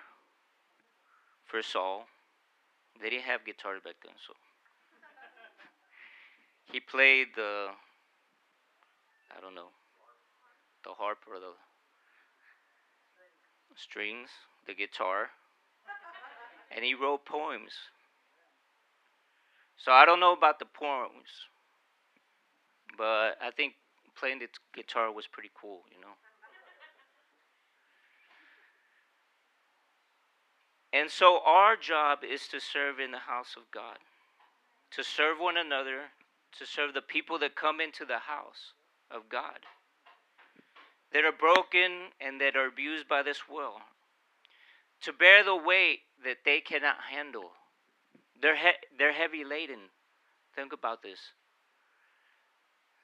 for 1.46 1.62
Saul. 1.62 2.06
They 3.00 3.10
didn't 3.10 3.24
have 3.24 3.44
guitars 3.44 3.82
back 3.84 3.96
then, 4.04 4.14
so 4.26 4.34
he 6.72 6.80
played 6.80 7.28
the 7.36 7.68
I 9.36 9.40
don't 9.40 9.54
know 9.54 9.70
the 10.84 10.90
harp 10.94 11.18
or 11.28 11.40
the 11.40 11.52
strings, 13.76 14.28
the 14.66 14.74
guitar, 14.74 15.30
and 16.74 16.84
he 16.84 16.94
wrote 16.94 17.24
poems. 17.24 17.72
So 19.76 19.92
I 19.92 20.04
don't 20.06 20.20
know 20.20 20.32
about 20.32 20.58
the 20.58 20.66
poems, 20.66 21.28
but 22.96 23.36
I 23.42 23.50
think 23.56 23.74
playing 24.16 24.38
the 24.38 24.48
guitar 24.74 25.12
was 25.12 25.26
pretty 25.26 25.50
cool, 25.60 25.82
you 25.92 26.00
know. 26.00 26.14
And 30.94 31.10
so 31.10 31.40
our 31.44 31.76
job 31.76 32.20
is 32.22 32.46
to 32.48 32.60
serve 32.60 33.00
in 33.00 33.10
the 33.10 33.18
house 33.18 33.56
of 33.56 33.64
God, 33.72 33.98
to 34.92 35.02
serve 35.02 35.40
one 35.40 35.56
another, 35.56 36.02
to 36.56 36.64
serve 36.64 36.94
the 36.94 37.02
people 37.02 37.36
that 37.40 37.56
come 37.56 37.80
into 37.80 38.04
the 38.04 38.20
house 38.20 38.74
of 39.10 39.28
God, 39.28 39.58
that 41.12 41.24
are 41.24 41.32
broken 41.32 42.12
and 42.20 42.40
that 42.40 42.54
are 42.54 42.68
abused 42.68 43.08
by 43.08 43.24
this 43.24 43.48
world, 43.48 43.80
to 45.02 45.12
bear 45.12 45.42
the 45.42 45.56
weight 45.56 46.00
that 46.22 46.38
they 46.44 46.60
cannot 46.60 46.98
handle. 47.10 47.50
They're, 48.40 48.56
he- 48.56 48.86
they're 48.96 49.12
heavy 49.12 49.42
laden. 49.42 49.90
Think 50.54 50.72
about 50.72 51.02
this. 51.02 51.18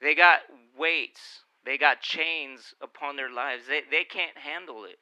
They 0.00 0.14
got 0.14 0.42
weights, 0.78 1.40
they 1.66 1.76
got 1.76 2.02
chains 2.02 2.72
upon 2.80 3.16
their 3.16 3.32
lives. 3.32 3.64
They, 3.68 3.80
they 3.90 4.04
can't 4.04 4.38
handle 4.38 4.84
it. 4.84 5.00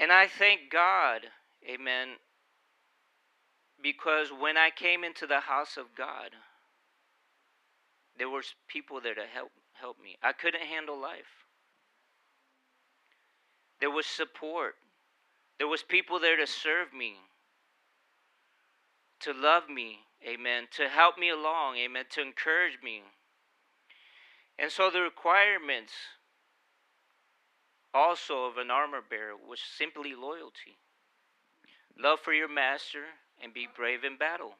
And 0.00 0.10
I 0.10 0.26
thank 0.26 0.70
God, 0.70 1.22
amen, 1.68 2.16
because 3.82 4.28
when 4.30 4.56
I 4.56 4.70
came 4.70 5.04
into 5.04 5.26
the 5.26 5.40
house 5.40 5.76
of 5.76 5.94
God, 5.96 6.30
there 8.16 8.28
were 8.28 8.42
people 8.68 9.00
there 9.00 9.14
to 9.14 9.26
help 9.32 9.50
help 9.74 9.96
me. 10.02 10.16
I 10.22 10.32
couldn't 10.32 10.62
handle 10.62 11.00
life. 11.00 11.46
There 13.80 13.90
was 13.90 14.06
support. 14.06 14.76
There 15.58 15.66
was 15.66 15.82
people 15.82 16.18
there 16.20 16.36
to 16.36 16.46
serve 16.46 16.92
me, 16.92 17.14
to 19.20 19.32
love 19.32 19.68
me, 19.68 20.00
amen, 20.26 20.68
to 20.76 20.88
help 20.88 21.18
me 21.18 21.30
along, 21.30 21.76
amen, 21.76 22.04
to 22.10 22.20
encourage 22.20 22.78
me. 22.82 23.02
And 24.58 24.70
so 24.70 24.90
the 24.90 25.00
requirements 25.00 25.92
also 27.94 28.44
of 28.44 28.56
an 28.56 28.70
armor 28.70 29.00
bearer 29.08 29.34
was 29.36 29.60
simply 29.78 30.14
loyalty, 30.14 30.78
love 31.98 32.20
for 32.20 32.32
your 32.32 32.48
master, 32.48 33.04
and 33.42 33.52
be 33.52 33.68
brave 33.76 34.04
in 34.04 34.16
battle. 34.16 34.54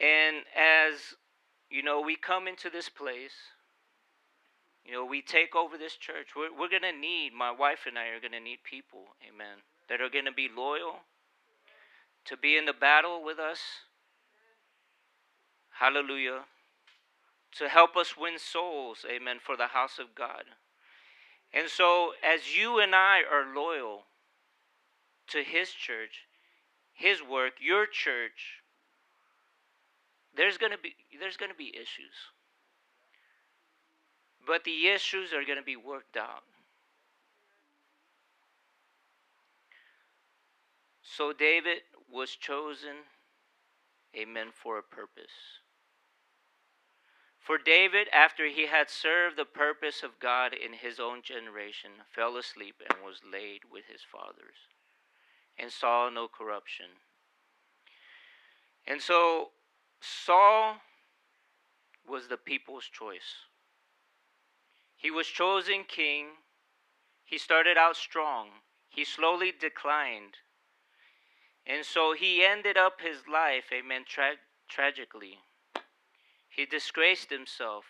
And 0.00 0.36
as 0.56 1.14
you 1.70 1.82
know, 1.82 2.00
we 2.00 2.16
come 2.16 2.48
into 2.48 2.70
this 2.70 2.88
place, 2.88 3.34
you 4.84 4.92
know, 4.92 5.04
we 5.04 5.22
take 5.22 5.54
over 5.54 5.76
this 5.76 5.94
church. 5.94 6.28
We're, 6.34 6.50
we're 6.50 6.70
going 6.70 6.82
to 6.82 6.98
need, 6.98 7.32
my 7.36 7.50
wife 7.50 7.80
and 7.86 7.98
I 7.98 8.08
are 8.08 8.20
going 8.20 8.32
to 8.32 8.40
need 8.40 8.58
people, 8.64 9.14
amen, 9.22 9.62
that 9.88 10.00
are 10.00 10.08
going 10.08 10.24
to 10.24 10.32
be 10.32 10.48
loyal, 10.54 11.00
to 12.24 12.36
be 12.36 12.56
in 12.56 12.64
the 12.64 12.72
battle 12.72 13.22
with 13.24 13.38
us. 13.38 13.60
Hallelujah. 15.70 16.40
To 17.58 17.68
help 17.68 17.96
us 17.96 18.16
win 18.16 18.38
souls, 18.38 19.04
amen, 19.10 19.38
for 19.40 19.56
the 19.56 19.68
house 19.68 19.98
of 19.98 20.14
God. 20.14 20.44
And 21.52 21.68
so, 21.68 22.12
as 22.24 22.56
you 22.56 22.78
and 22.78 22.94
I 22.94 23.20
are 23.30 23.54
loyal 23.54 24.04
to 25.28 25.42
His 25.42 25.70
church, 25.70 26.26
His 26.92 27.20
work, 27.22 27.54
your 27.60 27.86
church, 27.86 28.62
there's 30.36 30.58
going 30.58 30.72
to 30.72 30.78
be 30.78 30.94
there's 31.18 31.36
going 31.36 31.50
to 31.50 31.58
be 31.58 31.74
issues. 31.74 32.14
But 34.46 34.64
the 34.64 34.88
issues 34.88 35.32
are 35.32 35.44
going 35.44 35.58
to 35.58 35.64
be 35.64 35.76
worked 35.76 36.16
out. 36.16 36.44
So 41.02 41.32
David 41.32 41.82
was 42.10 42.30
chosen, 42.30 43.04
amen, 44.16 44.48
for 44.54 44.78
a 44.78 44.82
purpose. 44.82 45.60
For 47.40 47.56
David, 47.56 48.08
after 48.12 48.46
he 48.46 48.66
had 48.66 48.90
served 48.90 49.36
the 49.36 49.46
purpose 49.46 50.02
of 50.02 50.20
God 50.20 50.52
in 50.52 50.74
his 50.74 51.00
own 51.00 51.22
generation, 51.22 51.90
fell 52.14 52.36
asleep 52.36 52.82
and 52.88 53.02
was 53.02 53.22
laid 53.24 53.62
with 53.70 53.84
his 53.90 54.02
fathers, 54.02 54.68
and 55.58 55.72
saw 55.72 56.10
no 56.10 56.28
corruption. 56.28 56.86
And 58.86 59.00
so 59.00 59.50
Saul 60.00 60.76
was 62.06 62.28
the 62.28 62.36
people's 62.36 62.84
choice. 62.84 63.46
He 64.96 65.10
was 65.10 65.26
chosen 65.26 65.84
king. 65.84 66.26
He 67.24 67.38
started 67.38 67.78
out 67.78 67.96
strong. 67.96 68.48
He 68.90 69.04
slowly 69.04 69.52
declined. 69.58 70.36
And 71.66 71.86
so 71.86 72.12
he 72.12 72.44
ended 72.44 72.76
up 72.76 73.00
his 73.00 73.26
life, 73.26 73.64
amen, 73.72 74.04
tra- 74.06 74.40
tragically. 74.68 75.38
He 76.50 76.66
disgraced 76.66 77.30
himself. 77.30 77.84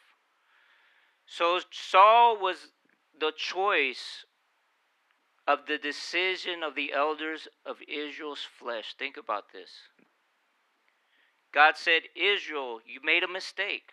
So 1.26 1.60
Saul 1.70 2.38
was 2.40 2.68
the 3.18 3.32
choice 3.36 4.24
of 5.46 5.60
the 5.66 5.78
decision 5.78 6.62
of 6.62 6.74
the 6.74 6.92
elders 6.92 7.48
of 7.66 7.76
Israel's 7.88 8.46
flesh. 8.58 8.94
Think 8.98 9.16
about 9.16 9.52
this. 9.52 9.70
God 11.52 11.76
said, 11.76 12.02
Israel, 12.14 12.80
you 12.86 13.00
made 13.02 13.24
a 13.24 13.28
mistake, 13.28 13.90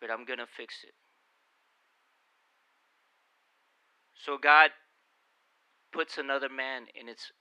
but 0.00 0.10
I'm 0.10 0.24
going 0.24 0.38
to 0.38 0.46
fix 0.46 0.76
it. 0.84 0.94
So 4.14 4.38
God 4.38 4.70
puts 5.92 6.16
another 6.16 6.48
man 6.48 6.84
in 6.98 7.08
its 7.08 7.32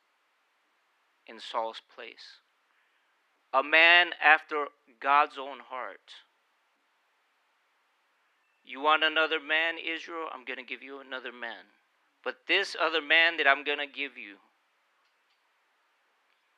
in 1.28 1.40
Saul's 1.40 1.82
place. 1.96 2.42
A 3.54 3.64
man 3.64 4.12
after 4.24 4.68
God's 5.00 5.38
own 5.38 5.60
heart. 5.60 6.14
You 8.64 8.80
want 8.80 9.04
another 9.04 9.40
man, 9.40 9.76
Israel? 9.78 10.28
I'm 10.34 10.46
going 10.46 10.58
to 10.58 10.64
give 10.64 10.82
you 10.82 11.00
another 11.00 11.32
man. 11.34 11.66
But 12.24 12.48
this 12.48 12.76
other 12.80 13.02
man 13.02 13.38
that 13.38 13.48
I'm 13.48 13.64
going 13.64 13.80
to 13.80 13.88
give 13.88 14.18
you, 14.18 14.36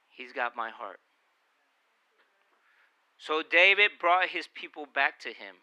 he's 0.09 0.33
got 0.33 0.55
my 0.55 0.69
heart. 0.69 0.99
So 3.17 3.41
David 3.41 3.91
brought 3.99 4.27
his 4.27 4.47
people 4.53 4.85
back 4.93 5.19
to 5.21 5.29
him. 5.29 5.55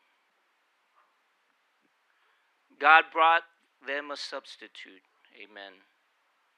God 2.80 3.04
brought 3.12 3.42
them 3.86 4.10
a 4.10 4.16
substitute. 4.16 5.04
Amen. 5.36 5.72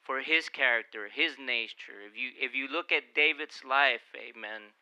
For 0.02 0.20
his 0.20 0.48
character, 0.48 1.08
his 1.12 1.36
nature. 1.38 2.02
If 2.08 2.16
you 2.16 2.30
if 2.40 2.54
you 2.54 2.66
look 2.66 2.90
at 2.90 3.14
David's 3.14 3.62
life, 3.64 4.02
amen. 4.16 4.72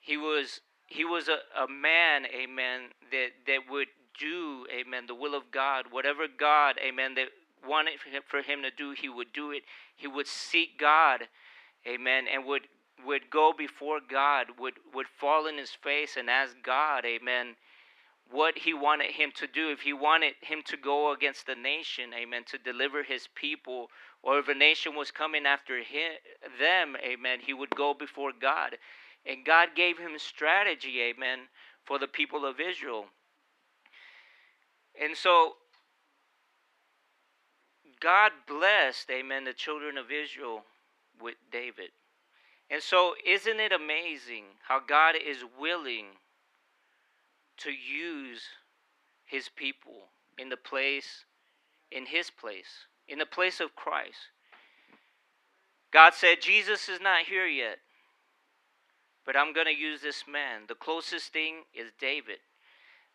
He 0.00 0.16
was 0.16 0.60
he 0.86 1.04
was 1.04 1.28
a, 1.28 1.38
a 1.60 1.68
man, 1.68 2.26
amen, 2.26 2.90
that, 3.10 3.30
that 3.46 3.60
would 3.70 3.88
do, 4.18 4.66
amen, 4.72 5.06
the 5.06 5.14
will 5.14 5.34
of 5.34 5.50
God. 5.50 5.86
Whatever 5.90 6.26
God, 6.28 6.76
amen, 6.84 7.14
that 7.14 7.28
wanted 7.66 7.94
for 8.00 8.42
him, 8.42 8.62
to 8.62 8.70
do, 8.70 8.94
he 8.96 9.08
would 9.08 9.32
do 9.32 9.50
it. 9.50 9.62
He 9.96 10.06
would 10.06 10.26
seek 10.26 10.78
God, 10.78 11.22
amen, 11.86 12.24
and 12.32 12.44
would 12.44 12.62
would 13.04 13.28
go 13.28 13.52
before 13.56 13.98
God, 14.08 14.46
would, 14.58 14.74
would 14.94 15.08
fall 15.18 15.46
in 15.48 15.58
his 15.58 15.70
face 15.70 16.16
and 16.16 16.30
ask 16.30 16.54
God, 16.62 17.04
amen, 17.04 17.56
what 18.30 18.58
he 18.58 18.74
wanted 18.74 19.12
him 19.12 19.30
to 19.36 19.46
do. 19.46 19.70
If 19.70 19.80
he 19.80 19.92
wanted 19.92 20.34
him 20.40 20.62
to 20.66 20.76
go 20.76 21.12
against 21.12 21.46
the 21.46 21.54
nation, 21.54 22.10
amen, 22.14 22.44
to 22.50 22.58
deliver 22.58 23.02
his 23.02 23.28
people, 23.34 23.88
or 24.22 24.38
if 24.38 24.48
a 24.48 24.54
nation 24.54 24.94
was 24.94 25.10
coming 25.10 25.46
after 25.46 25.78
him, 25.78 26.12
them, 26.58 26.96
amen, 27.02 27.40
he 27.46 27.54
would 27.54 27.70
go 27.70 27.94
before 27.94 28.32
God. 28.38 28.76
And 29.26 29.44
God 29.44 29.70
gave 29.74 29.98
him 29.98 30.18
strategy, 30.18 31.00
amen, 31.00 31.40
for 31.84 31.98
the 31.98 32.08
people 32.08 32.44
of 32.44 32.60
Israel. 32.60 33.06
And 35.00 35.16
so 35.16 35.54
God 38.00 38.32
blessed, 38.46 39.10
amen, 39.10 39.44
the 39.44 39.52
children 39.52 39.96
of 39.96 40.10
Israel 40.10 40.64
with 41.20 41.36
David. 41.50 41.90
And 42.70 42.82
so, 42.82 43.14
isn't 43.26 43.60
it 43.60 43.72
amazing 43.72 44.44
how 44.68 44.80
God 44.80 45.14
is 45.16 45.44
willing 45.58 46.06
to 47.58 47.70
use 47.70 48.42
his 49.24 49.48
people 49.48 50.08
in 50.38 50.48
the 50.48 50.56
place, 50.56 51.24
in 51.90 52.06
his 52.06 52.30
place, 52.30 52.86
in 53.08 53.18
the 53.18 53.26
place 53.26 53.60
of 53.60 53.76
Christ? 53.76 54.30
God 55.92 56.12
said, 56.14 56.40
Jesus 56.40 56.88
is 56.88 57.00
not 57.00 57.26
here 57.26 57.46
yet, 57.46 57.78
but 59.24 59.36
I'm 59.36 59.52
going 59.52 59.66
to 59.66 59.72
use 59.72 60.02
this 60.02 60.24
man. 60.30 60.62
The 60.66 60.74
closest 60.74 61.32
thing 61.32 61.62
is 61.72 61.92
David. 62.00 62.38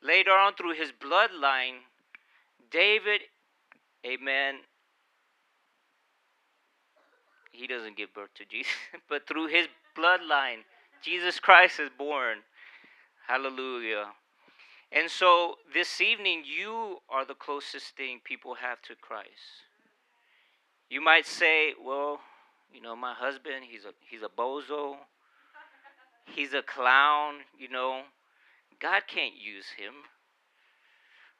Later 0.02 0.32
on, 0.32 0.54
through 0.54 0.76
his 0.76 0.92
bloodline, 0.92 1.80
David, 2.72 3.22
amen, 4.06 4.60
he 7.52 7.68
doesn't 7.68 7.98
give 7.98 8.14
birth 8.14 8.34
to 8.36 8.46
Jesus, 8.46 8.72
but 9.10 9.28
through 9.28 9.48
his 9.48 9.68
bloodline, 9.98 10.60
Jesus 11.02 11.40
Christ 11.40 11.80
is 11.80 11.90
born. 11.98 12.40
Hallelujah. 13.28 14.08
And 14.92 15.10
so 15.10 15.56
this 15.74 16.02
evening, 16.02 16.44
you 16.46 16.98
are 17.10 17.26
the 17.26 17.36
closest 17.36 17.96
thing 17.96 18.22
people 18.24 18.56
have 18.56 18.82
to 18.84 18.96
Christ. 18.96 19.66
You 20.90 21.02
might 21.02 21.28
say, 21.28 21.74
well, 21.84 22.20
you 22.74 22.82
know, 22.82 22.96
my 22.96 23.14
husband, 23.14 23.66
he's 23.70 23.86
a 23.86 23.94
he's 24.10 24.24
a 24.24 24.30
bozo. 24.30 24.96
He's 26.36 26.54
a 26.54 26.62
clown, 26.62 27.36
you 27.58 27.70
know. 27.70 28.02
God 28.80 29.04
can't 29.08 29.36
use 29.36 29.66
him. 29.78 29.94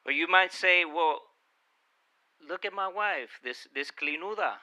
Or 0.04 0.12
you 0.12 0.28
might 0.28 0.52
say, 0.52 0.84
well, 0.84 1.20
look 2.46 2.64
at 2.64 2.72
my 2.72 2.88
wife, 2.88 3.40
this 3.42 3.66
this 3.74 3.90
clinuda. 3.90 4.54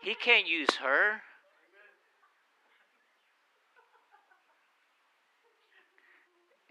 He 0.00 0.14
can't 0.14 0.46
use 0.46 0.76
her. 0.82 1.22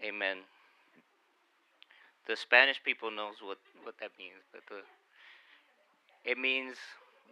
Amen. 0.04 0.38
The 2.26 2.36
Spanish 2.36 2.82
people 2.82 3.10
knows 3.10 3.36
what, 3.42 3.58
what 3.84 3.94
that 4.00 4.10
means, 4.18 4.42
but 4.52 4.60
the, 4.68 4.80
it 6.30 6.36
means 6.38 6.76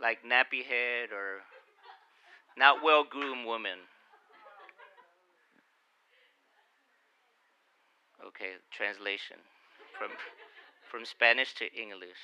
like 0.01 0.19
nappy 0.25 0.65
head 0.65 1.11
or 1.13 1.41
not 2.57 2.83
well 2.83 3.05
groomed 3.05 3.47
woman. 3.47 3.79
Okay, 8.27 8.53
translation 8.71 9.37
from 9.99 10.11
from 10.91 11.05
Spanish 11.05 11.55
to 11.55 11.65
English. 11.75 12.21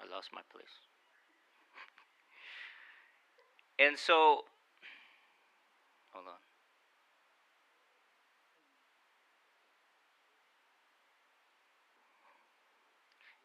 I 0.00 0.14
lost 0.14 0.30
my 0.32 0.42
place. 0.52 0.64
And 3.76 3.98
so 3.98 4.44
hold 6.14 6.26
on. 6.28 6.40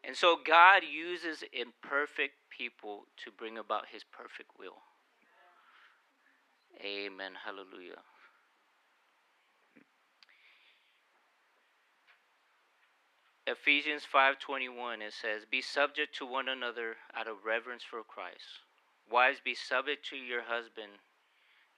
And 0.03 0.15
so 0.15 0.38
God 0.43 0.84
uses 0.84 1.43
imperfect 1.51 2.36
people 2.49 3.05
to 3.23 3.32
bring 3.32 3.58
about 3.58 3.88
his 3.91 4.03
perfect 4.03 4.51
will. 4.58 4.82
Amen. 6.82 7.34
Hallelujah. 7.45 7.99
Ephesians 13.45 14.05
5:21 14.05 15.01
it 15.01 15.13
says, 15.13 15.43
"Be 15.45 15.62
subject 15.62 16.15
to 16.15 16.25
one 16.25 16.47
another 16.47 16.97
out 17.15 17.27
of 17.27 17.45
reverence 17.45 17.84
for 17.84 18.03
Christ. 18.03 18.62
Wives, 19.08 19.39
be 19.39 19.55
subject 19.55 20.05
to 20.05 20.15
your 20.15 20.43
husband 20.43 20.99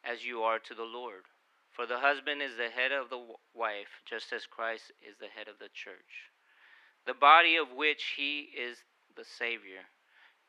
as 0.04 0.26
you 0.26 0.44
are 0.44 0.60
to 0.60 0.74
the 0.74 0.84
Lord. 0.84 1.24
For 1.72 1.86
the 1.86 2.00
husband 2.00 2.42
is 2.42 2.58
the 2.58 2.70
head 2.70 2.92
of 2.92 3.10
the 3.10 3.36
wife, 3.54 4.02
just 4.06 4.34
as 4.34 4.46
Christ 4.46 4.92
is 5.02 5.18
the 5.18 5.28
head 5.28 5.48
of 5.48 5.60
the 5.60 5.70
church, 5.70 6.32
the 7.06 7.14
body 7.14 7.56
of 7.56 7.72
which 7.72 8.14
he 8.18 8.52
is 8.56 8.84
the 9.16 9.26
Savior." 9.26 9.86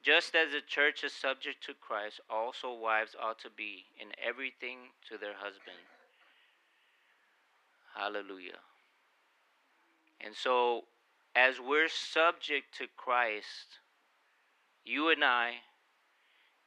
Just 0.03 0.35
as 0.35 0.51
the 0.51 0.61
church 0.61 1.05
is 1.05 1.12
subject 1.12 1.62
to 1.65 1.75
Christ, 1.75 2.21
also 2.29 2.73
wives 2.73 3.15
ought 3.15 3.38
to 3.38 3.51
be 3.51 3.87
in 3.97 4.12
everything 4.19 4.91
to 5.09 5.17
their 5.17 5.35
husband. 5.35 5.79
Hallelujah. 7.95 8.59
And 10.21 10.35
so, 10.35 10.88
as 11.37 11.61
we're 11.61 11.88
subject 11.88 12.75
to 12.79 12.88
Christ, 12.88 13.79
you 14.85 15.09
and 15.09 15.25
I, 15.25 15.62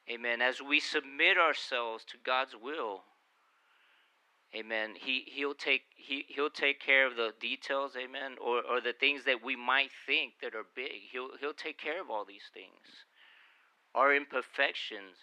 amen, 0.10 0.42
as 0.42 0.62
we 0.62 0.80
submit 0.80 1.38
ourselves 1.38 2.04
to 2.06 2.18
God's 2.24 2.56
will, 2.56 3.04
amen, 4.56 4.92
he, 5.00 5.26
he'll, 5.28 5.54
take, 5.54 5.84
he, 5.96 6.26
he'll 6.28 6.50
take 6.50 6.80
care 6.80 7.08
of 7.08 7.16
the 7.16 7.34
details, 7.40 7.94
amen, 7.96 8.36
or, 8.44 8.62
or 8.64 8.82
the 8.82 8.94
things 8.94 9.26
that 9.26 9.44
we 9.44 9.56
might 9.56 9.90
think 10.06 10.34
that 10.42 10.56
are 10.56 10.66
big. 10.76 11.10
He'll, 11.12 11.30
he'll 11.40 11.54
take 11.54 11.78
care 11.78 12.02
of 12.02 12.10
all 12.10 12.26
these 12.26 12.50
things 12.54 13.06
our 13.96 14.14
imperfections. 14.14 15.16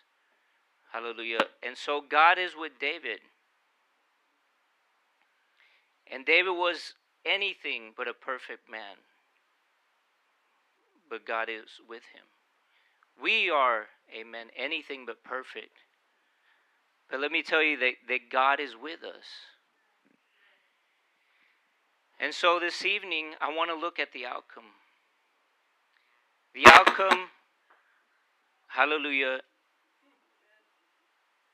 Hallelujah. 0.93 1.45
And 1.63 1.77
so 1.77 2.01
God 2.01 2.39
is 2.39 2.53
with 2.59 2.73
David. 2.81 3.21
And 6.11 6.25
David 6.25 6.53
was 6.53 6.95
anything 7.25 7.93
but 7.97 8.09
a 8.09 8.15
perfect 8.15 8.71
man. 8.71 8.97
But 11.09 11.27
God 11.27 11.49
is 11.49 11.81
with 11.87 12.03
him. 12.15 12.25
We 13.23 13.51
are, 13.51 13.87
amen, 14.19 14.49
anything 14.57 15.05
but 15.07 15.23
perfect. 15.25 15.79
But 17.11 17.21
let 17.21 17.33
me 17.33 17.43
tell 17.43 17.63
you 17.63 17.77
that, 17.79 17.93
that 18.09 18.31
God 18.31 18.61
is 18.61 18.75
with 18.81 19.03
us. 19.03 19.25
And 22.19 22.33
so 22.33 22.59
this 22.61 22.85
evening, 22.85 23.33
I 23.41 23.55
want 23.55 23.71
to 23.71 23.77
look 23.77 23.99
at 23.99 24.13
the 24.13 24.25
outcome. 24.25 24.73
The 26.55 26.67
outcome 26.67 27.29
hallelujah, 28.75 29.41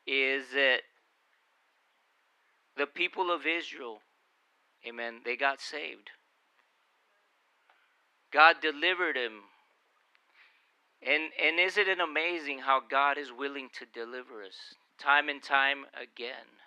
is 0.07 0.45
that 0.55 0.79
the 2.77 2.87
people 2.87 3.31
of 3.31 3.43
Israel, 3.45 3.99
amen, 4.87 5.21
they 5.25 5.37
got 5.37 5.61
saved. 5.61 6.11
God 8.33 8.57
delivered 8.63 9.17
them. 9.17 9.43
And, 11.03 11.31
and 11.43 11.61
isn't 11.61 11.89
it 11.89 12.01
amazing 12.01 12.61
how 12.61 12.81
God 12.81 13.19
is 13.19 13.33
willing 13.33 13.69
to 13.79 13.87
deliver 13.87 14.43
us 14.43 14.75
time 14.99 15.29
and 15.29 15.43
time 15.43 15.85
again? 15.95 16.59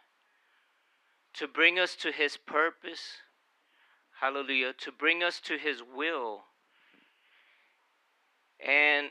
To 1.36 1.48
bring 1.48 1.80
us 1.80 1.96
to 1.98 2.12
His 2.12 2.38
purpose, 2.38 3.18
hallelujah, 4.22 4.74
to 4.80 4.92
bring 4.92 5.24
us 5.24 5.40
to 5.42 5.58
His 5.58 5.82
will. 5.82 6.44
And 8.66 9.08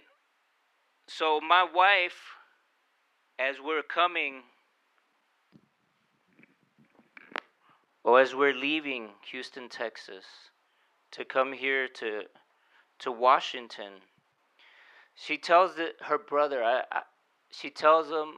so, 1.07 1.41
my 1.41 1.67
wife, 1.75 2.37
as 3.39 3.57
we're 3.63 3.83
coming, 3.83 4.43
or 8.05 8.21
as 8.21 8.35
we're 8.35 8.55
leaving 8.55 9.09
Houston, 9.31 9.69
Texas, 9.69 10.25
to 11.11 11.25
come 11.25 11.53
here 11.53 11.89
to 11.89 12.23
to 13.01 13.11
Washington, 13.11 13.95
she 15.23 15.37
tells 15.37 15.75
the, 15.75 15.91
her 16.01 16.17
brother, 16.17 16.65
I, 16.65 16.83
I, 16.91 17.03
she 17.51 17.69
tells 17.69 18.09
him, 18.09 18.37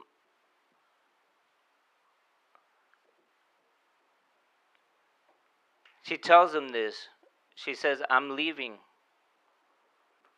she 6.01 6.17
tells 6.17 6.53
him 6.53 6.69
this. 6.69 7.07
She 7.55 7.73
says, 7.73 8.01
I'm 8.09 8.35
leaving 8.35 8.73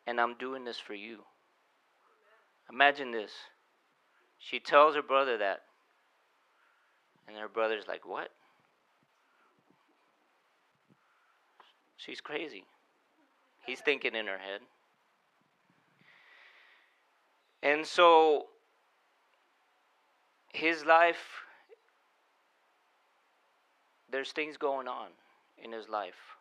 and 0.06 0.20
I'm 0.20 0.36
doing 0.36 0.64
this 0.64 0.78
for 0.78 0.94
you. 0.94 1.24
Imagine 2.70 3.10
this. 3.10 3.32
She 4.38 4.60
tells 4.60 4.94
her 4.94 5.02
brother 5.02 5.38
that. 5.38 5.62
And 7.26 7.36
her 7.36 7.48
brother's 7.48 7.88
like, 7.88 8.06
What? 8.06 8.30
She's 11.96 12.20
crazy. 12.20 12.64
He's 13.66 13.80
thinking 13.80 14.14
in 14.14 14.26
her 14.26 14.38
head. 14.38 14.60
And 17.66 17.84
so 17.84 18.46
his 20.52 20.84
life, 20.84 21.42
there's 24.08 24.30
things 24.30 24.56
going 24.56 24.86
on 24.86 25.08
in 25.58 25.72
his 25.72 25.88
life. 25.88 26.36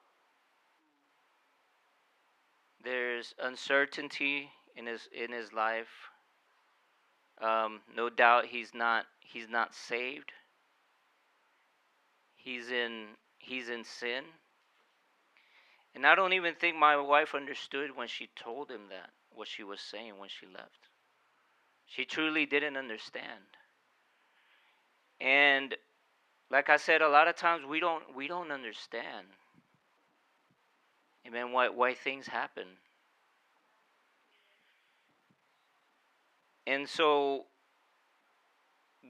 There's 2.84 3.34
uncertainty 3.42 4.52
in 4.76 4.86
his 4.86 5.10
in 5.12 5.32
his 5.32 5.52
life. 5.52 6.12
Um, 7.42 7.82
no 7.98 8.08
doubt 8.12 8.46
he's 8.46 8.76
not 8.76 9.06
he's 9.20 9.50
not 9.50 9.74
saved. 9.74 10.32
He's 12.36 12.70
in 12.70 13.16
he's 13.40 13.70
in 13.70 13.84
sin. 13.84 14.26
And 15.96 16.06
I 16.06 16.14
don't 16.14 16.34
even 16.34 16.54
think 16.54 16.78
my 16.78 16.96
wife 16.98 17.34
understood 17.34 17.96
when 17.96 18.08
she 18.08 18.30
told 18.36 18.70
him 18.70 18.90
that 18.90 19.10
what 19.34 19.48
she 19.48 19.64
was 19.64 19.82
saying 19.82 20.20
when 20.20 20.30
she 20.30 20.46
left. 20.46 20.90
She 21.86 22.06
truly 22.06 22.46
didn't 22.46 22.78
understand. 22.78 23.44
And 25.20 25.76
like 26.52 26.70
I 26.70 26.78
said, 26.78 27.02
a 27.02 27.10
lot 27.10 27.28
of 27.28 27.36
times 27.36 27.66
we 27.66 27.80
don't 27.80 28.16
we 28.16 28.28
don't 28.28 28.52
understand. 28.52 29.28
Amen. 31.28 31.52
Why 31.52 31.70
why 31.70 31.94
things 31.94 32.28
happen. 32.28 32.68
And 36.68 36.90
so, 36.90 37.46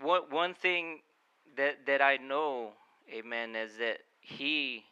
what 0.01 0.31
one 0.31 0.53
thing 0.53 0.99
that 1.57 1.85
that 1.85 2.01
I 2.01 2.17
know, 2.17 2.73
Amen, 3.13 3.55
is 3.55 3.77
that 3.77 3.99
he, 4.19 4.83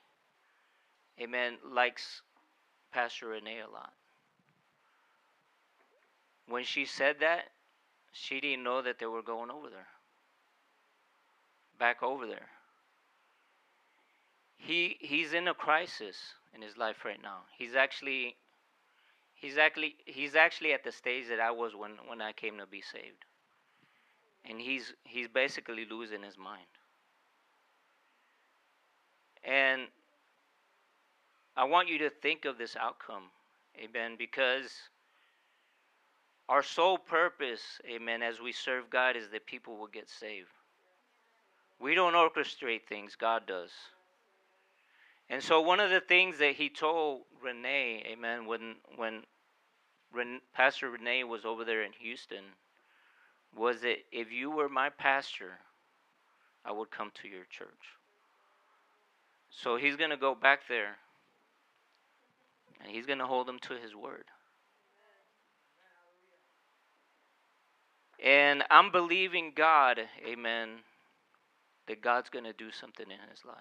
Amen, 1.20 1.58
likes 1.66 2.22
Pastor 2.92 3.28
Renee 3.28 3.60
a 3.60 3.72
lot. 3.72 3.94
When 6.48 6.64
she 6.64 6.86
said 6.86 7.18
that, 7.22 7.53
she 8.14 8.40
didn't 8.40 8.64
know 8.64 8.82
that 8.82 9.00
they 9.00 9.08
were 9.08 9.22
going 9.22 9.52
over 9.52 9.70
there. 9.70 9.90
Back 11.78 12.02
over 12.02 12.26
there. 12.26 12.50
He 14.58 14.98
he's 15.00 15.32
in 15.34 15.48
a 15.48 15.54
crisis 15.54 16.34
in 16.56 16.64
his 16.64 16.76
life 16.76 17.06
right 17.06 17.22
now. 17.22 17.46
He's 17.56 17.76
actually 17.76 18.36
He's 19.36 19.58
actually 19.60 19.98
he's 20.06 20.36
actually 20.36 20.74
at 20.74 20.84
the 20.84 20.92
stage 20.92 21.28
that 21.28 21.40
I 21.40 21.52
was 21.52 21.76
when 21.76 21.98
when 22.08 22.22
I 22.22 22.34
came 22.34 22.58
to 22.58 22.66
be 22.66 22.82
saved. 22.82 23.26
and 24.46 24.62
he's 24.62 24.94
he's 25.04 25.28
basically 25.28 25.86
losing 25.86 26.24
his 26.24 26.38
mind. 26.38 26.68
And 29.44 29.90
I 31.56 31.64
want 31.64 31.88
you 31.88 31.98
to 32.00 32.12
think 32.12 32.46
of 32.46 32.60
this 32.60 32.76
outcome, 32.76 33.32
amen, 33.78 34.18
because 34.18 34.90
our 36.50 36.64
sole 36.64 36.98
purpose, 36.98 37.62
amen, 37.90 38.22
as 38.22 38.42
we 38.42 38.52
serve 38.52 38.90
God 38.90 39.16
is 39.16 39.30
that 39.30 39.46
people 39.46 39.78
will 39.78 39.88
get 39.88 40.10
saved. 40.10 40.50
We 41.80 41.96
don't 41.96 42.14
orchestrate 42.14 42.84
things, 42.88 43.16
God 43.16 43.46
does. 43.46 43.72
And 45.30 45.42
so 45.42 45.62
one 45.62 45.80
of 45.80 45.90
the 45.90 46.02
things 46.02 46.38
that 46.40 46.56
he 46.56 46.70
told 46.70 47.22
Renee, 47.42 48.04
amen, 48.12 48.46
when 48.46 48.76
when 48.96 49.24
Ren, 50.14 50.42
Pastor 50.54 50.92
Renee 50.92 51.24
was 51.24 51.46
over 51.46 51.66
there 51.66 51.84
in 51.84 51.92
Houston, 52.00 52.44
was 53.56 53.82
that 53.82 53.98
if 54.12 54.32
you 54.32 54.52
were 54.52 54.70
my 54.70 54.90
pastor, 54.90 55.60
I 56.66 56.72
would 56.72 56.92
come 56.92 57.12
to 57.22 57.28
your 57.28 57.46
church. 57.50 57.70
So 59.50 59.76
he's 59.76 59.96
going 59.96 60.10
to 60.10 60.18
go 60.18 60.36
back 60.36 60.62
there 60.68 60.98
and 62.82 62.92
he's 62.92 63.06
going 63.06 63.20
to 63.20 63.26
hold 63.26 63.48
them 63.48 63.60
to 63.60 63.74
his 63.76 63.96
word. 63.96 64.26
And 68.24 68.64
I'm 68.72 68.90
believing 68.90 69.52
God, 69.54 70.00
amen, 70.26 70.70
that 71.88 72.02
God's 72.02 72.30
going 72.30 72.46
to 72.46 72.54
do 72.54 72.72
something 72.72 73.06
in 73.06 73.18
his 73.30 73.44
life. 73.46 73.56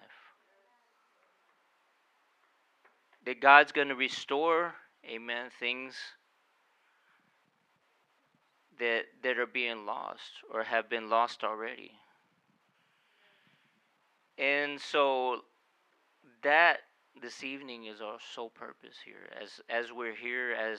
That 3.27 3.41
God's 3.41 3.73
going 3.73 3.89
to 3.89 3.97
restore, 3.97 4.75
amen, 5.05 5.51
things 5.59 5.97
that 8.79 9.03
that 9.23 9.39
are 9.39 9.47
being 9.47 9.85
lost 9.85 10.31
or 10.53 10.63
have 10.63 10.89
been 10.89 11.11
lost 11.11 11.43
already. 11.45 11.93
And 14.39 14.81
so 14.81 15.41
that 16.43 16.79
this 17.21 17.45
evening 17.45 17.87
is 17.87 18.01
our 18.01 18.19
sole 18.35 18.51
purpose 18.51 18.97
here 19.05 19.29
as 19.41 19.61
as 19.69 19.93
we're 19.93 20.15
here 20.15 20.53
as 20.53 20.79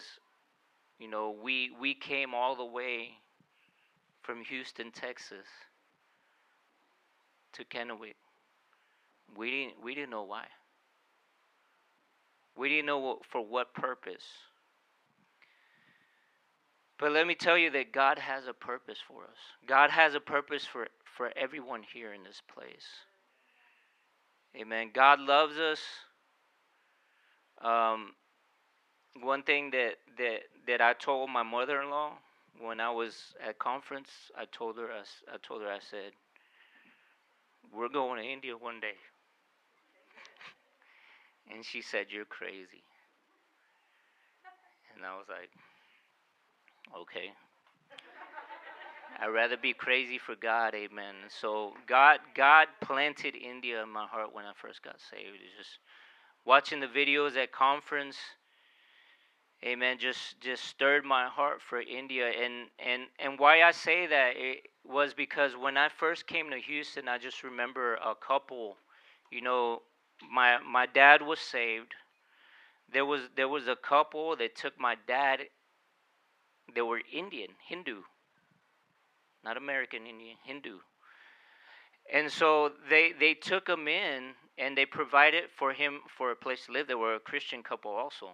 you 0.99 1.09
know 1.09 1.35
we 1.43 1.71
we 1.79 1.93
came 1.93 2.33
all 2.33 2.55
the 2.55 2.65
way 2.65 3.11
from 4.23 4.43
Houston, 4.45 4.91
Texas 4.91 5.45
to 7.53 7.63
Kennewick. 7.65 8.15
We 9.37 9.51
didn't 9.51 9.83
we 9.83 9.93
didn't 9.93 10.09
know 10.09 10.23
why. 10.23 10.45
We 12.55 12.69
didn't 12.69 12.85
know 12.85 12.99
what, 12.99 13.25
for 13.25 13.45
what 13.45 13.73
purpose. 13.73 14.25
But 16.99 17.11
let 17.11 17.25
me 17.27 17.35
tell 17.35 17.57
you 17.57 17.71
that 17.71 17.91
God 17.91 18.19
has 18.19 18.47
a 18.47 18.53
purpose 18.53 18.99
for 19.07 19.23
us. 19.23 19.37
God 19.67 19.89
has 19.89 20.13
a 20.13 20.19
purpose 20.19 20.63
for, 20.65 20.87
for 21.17 21.31
everyone 21.35 21.81
here 21.93 22.13
in 22.13 22.23
this 22.23 22.41
place. 22.53 22.85
Amen. 24.55 24.91
God 24.93 25.19
loves 25.19 25.57
us. 25.57 25.79
Um, 27.61 28.11
one 29.21 29.41
thing 29.43 29.71
that, 29.71 29.95
that, 30.17 30.41
that 30.67 30.81
I 30.81 30.93
told 30.93 31.29
my 31.29 31.43
mother-in-law 31.43 32.13
when 32.59 32.79
I 32.79 32.91
was 32.91 33.33
at 33.45 33.59
conference, 33.59 34.09
I 34.37 34.45
told 34.45 34.77
her, 34.77 34.87
I, 34.87 35.33
I 35.33 35.37
told 35.47 35.61
her, 35.61 35.69
I 35.69 35.79
said, 35.79 36.11
we're 37.75 37.89
going 37.89 38.21
to 38.21 38.27
India 38.27 38.53
one 38.57 38.79
day. 38.79 38.97
and 41.53 41.65
she 41.65 41.81
said, 41.81 42.07
you're 42.09 42.25
crazy. 42.25 42.83
And 44.95 45.05
I 45.05 45.15
was 45.15 45.25
like, 45.29 45.49
okay. 47.01 47.31
I'd 49.19 49.27
rather 49.27 49.57
be 49.57 49.73
crazy 49.73 50.17
for 50.17 50.35
God, 50.35 50.73
amen. 50.73 51.15
So 51.29 51.73
God 51.87 52.19
God 52.35 52.67
planted 52.81 53.35
India 53.35 53.81
in 53.83 53.89
my 53.89 54.05
heart 54.05 54.33
when 54.33 54.45
I 54.45 54.53
first 54.59 54.81
got 54.81 54.95
saved. 54.99 55.37
It's 55.43 55.57
just 55.57 55.77
watching 56.45 56.79
the 56.79 56.87
videos 56.87 57.37
at 57.37 57.51
conference, 57.51 58.17
amen, 59.63 59.97
just 59.99 60.39
just 60.41 60.63
stirred 60.65 61.05
my 61.05 61.27
heart 61.27 61.61
for 61.61 61.79
India. 61.81 62.27
And 62.27 62.69
and 62.79 63.03
and 63.19 63.39
why 63.39 63.61
I 63.63 63.71
say 63.71 64.07
that 64.07 64.33
it 64.35 64.67
was 64.85 65.13
because 65.13 65.53
when 65.55 65.77
I 65.77 65.89
first 65.89 66.27
came 66.27 66.49
to 66.51 66.57
Houston, 66.57 67.07
I 67.07 67.17
just 67.17 67.43
remember 67.43 67.95
a 67.95 68.15
couple, 68.15 68.77
you 69.31 69.41
know, 69.41 69.81
my 70.31 70.57
my 70.59 70.85
dad 70.85 71.21
was 71.21 71.39
saved. 71.39 71.93
There 72.91 73.05
was 73.05 73.21
there 73.35 73.47
was 73.47 73.67
a 73.67 73.75
couple 73.75 74.35
that 74.37 74.55
took 74.55 74.79
my 74.79 74.95
dad 75.07 75.39
they 76.73 76.81
were 76.81 77.01
Indian, 77.11 77.49
Hindu, 77.67 78.01
not 79.43 79.57
American 79.57 80.07
Indian, 80.07 80.37
Hindu. 80.43 80.79
And 82.11 82.31
so 82.31 82.71
they 82.89 83.13
they 83.17 83.33
took 83.33 83.67
him 83.67 83.87
in 83.87 84.33
and 84.57 84.77
they 84.77 84.85
provided 84.85 85.45
for 85.57 85.73
him 85.73 86.01
for 86.17 86.31
a 86.31 86.35
place 86.35 86.65
to 86.65 86.71
live. 86.71 86.87
They 86.87 86.95
were 86.95 87.15
a 87.15 87.19
Christian 87.19 87.63
couple 87.63 87.91
also. 87.91 88.31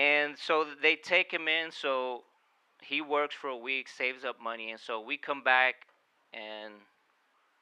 And 0.00 0.38
so 0.38 0.64
they 0.80 0.96
take 0.96 1.30
him 1.30 1.46
in 1.46 1.70
so 1.70 2.22
he 2.80 3.02
works 3.02 3.34
for 3.34 3.48
a 3.48 3.56
week, 3.56 3.86
saves 3.86 4.24
up 4.24 4.40
money, 4.40 4.70
and 4.70 4.80
so 4.80 4.98
we 4.98 5.18
come 5.18 5.42
back 5.42 5.74
and 6.32 6.72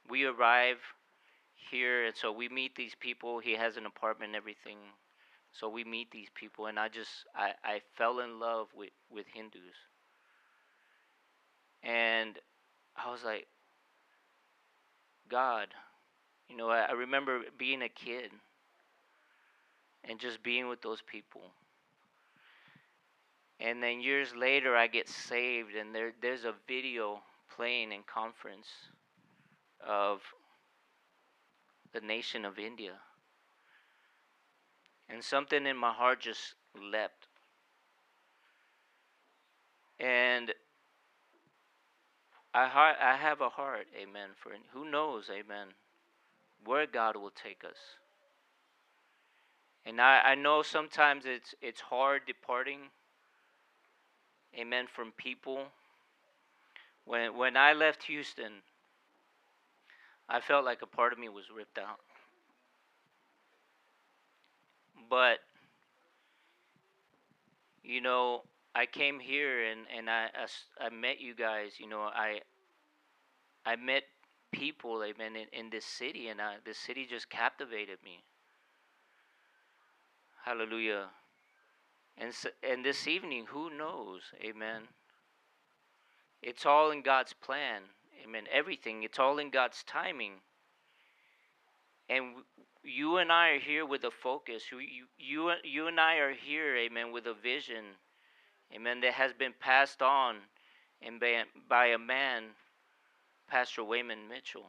we 0.09 0.24
arrive 0.24 0.79
here 1.70 2.07
and 2.07 2.14
so 2.14 2.31
we 2.31 2.48
meet 2.48 2.77
these 2.77 2.94
people. 3.01 3.40
He 3.40 3.55
has 3.55 3.77
an 3.77 3.87
apartment 3.87 4.31
and 4.31 4.37
everything. 4.37 4.79
So 5.51 5.68
we 5.68 5.83
meet 5.83 6.12
these 6.12 6.29
people, 6.33 6.66
and 6.66 6.79
I 6.79 6.88
just 6.88 7.11
I, 7.35 7.55
I 7.64 7.81
fell 7.96 8.20
in 8.20 8.38
love 8.38 8.68
with 8.77 8.90
with 9.11 9.27
Hindus, 9.35 9.74
and 11.83 12.38
I 12.96 13.11
was 13.11 13.24
like, 13.24 13.48
God, 15.29 15.68
you 16.48 16.57
know, 16.57 16.70
I, 16.70 16.83
I 16.83 16.92
remember 16.92 17.40
being 17.59 17.83
a 17.83 17.88
kid 17.88 18.31
and 20.05 20.20
just 20.20 20.42
being 20.44 20.68
with 20.68 20.83
those 20.83 21.03
people. 21.03 21.42
And 23.61 23.83
then 23.83 24.01
years 24.01 24.35
later, 24.37 24.77
I 24.77 24.87
get 24.87 25.09
saved, 25.09 25.75
and 25.75 25.94
there 25.94 26.12
there's 26.23 26.44
a 26.44 26.55
video 26.66 27.21
playing 27.55 27.92
in 27.92 28.03
conference 28.03 28.68
of 29.85 30.21
the 31.92 32.01
nation 32.01 32.44
of 32.44 32.59
India 32.59 32.94
and 35.09 35.25
something 35.25 35.66
in 35.66 35.77
my 35.77 35.92
heart 35.92 36.21
just 36.21 36.55
leapt. 36.79 37.27
And 39.99 40.53
I, 42.55 42.94
I 43.01 43.16
have 43.16 43.40
a 43.40 43.49
heart, 43.49 43.87
amen, 44.01 44.31
for 44.37 44.53
who 44.73 44.90
knows, 44.90 45.31
amen, 45.31 45.68
where 46.64 46.87
God 46.87 47.16
will 47.16 47.31
take 47.31 47.64
us. 47.64 47.79
And 49.85 50.01
I, 50.01 50.21
I 50.21 50.35
know 50.35 50.62
sometimes 50.62 51.25
it's 51.25 51.55
it's 51.62 51.81
hard 51.81 52.23
departing, 52.27 52.90
amen, 54.56 54.87
from 54.94 55.12
people. 55.12 55.66
When 57.04 57.37
when 57.37 57.56
I 57.56 57.72
left 57.72 58.04
Houston, 58.04 58.62
I 60.28 60.40
felt 60.40 60.64
like 60.64 60.82
a 60.82 60.87
part 60.87 61.12
of 61.12 61.18
me 61.18 61.28
was 61.28 61.44
ripped 61.54 61.78
out. 61.78 62.00
But 65.08 65.38
you 67.82 68.00
know, 68.00 68.42
I 68.74 68.87
came 68.87 69.18
here 69.18 69.64
and 69.64 69.80
and 69.96 70.11
I, 70.11 70.28
I, 70.80 70.87
I 70.87 70.90
met 70.90 71.20
you 71.20 71.34
guys. 71.34 71.72
You 71.80 71.88
know, 71.88 72.00
I 72.02 72.40
I 73.64 73.76
met 73.76 74.04
people, 74.52 75.02
amen, 75.02 75.37
in, 75.37 75.46
in 75.52 75.70
this 75.70 75.84
city, 75.84 76.28
and 76.28 76.40
I, 76.40 76.56
this 76.64 76.78
city 76.78 77.06
just 77.08 77.28
captivated 77.28 77.98
me. 78.04 78.24
Hallelujah. 80.44 81.08
And 82.20 82.35
so, 82.35 82.48
and 82.62 82.85
this 82.85 83.07
evening, 83.07 83.46
who 83.48 83.70
knows, 83.70 84.22
amen. 84.42 84.83
It's 86.42 86.66
all 86.66 86.90
in 86.90 87.02
God's 87.02 87.33
plan, 87.33 87.83
amen. 88.24 88.44
Everything, 88.52 89.02
it's 89.02 89.18
all 89.18 89.38
in 89.38 89.50
God's 89.50 89.85
timing. 89.85 90.33
And 92.09 92.37
you 92.83 93.18
and 93.18 93.31
I 93.31 93.50
are 93.50 93.59
here 93.61 93.87
with 93.87 94.04
a 94.04 94.11
focus. 94.11 94.64
You, 94.72 95.07
you, 95.18 95.52
you, 95.62 95.87
and 95.87 96.00
I 96.00 96.16
are 96.16 96.33
here, 96.33 96.76
amen, 96.76 97.12
with 97.12 97.26
a 97.26 97.35
vision, 97.35 97.85
amen, 98.74 99.00
that 99.02 99.14
has 99.14 99.33
been 99.33 99.54
passed 99.59 100.02
on 100.02 100.37
and 101.02 101.20
by, 101.20 101.42
by 101.68 101.87
a 101.87 101.98
man, 101.98 102.44
Pastor 103.48 103.85
Wayman 103.85 104.28
Mitchell, 104.28 104.66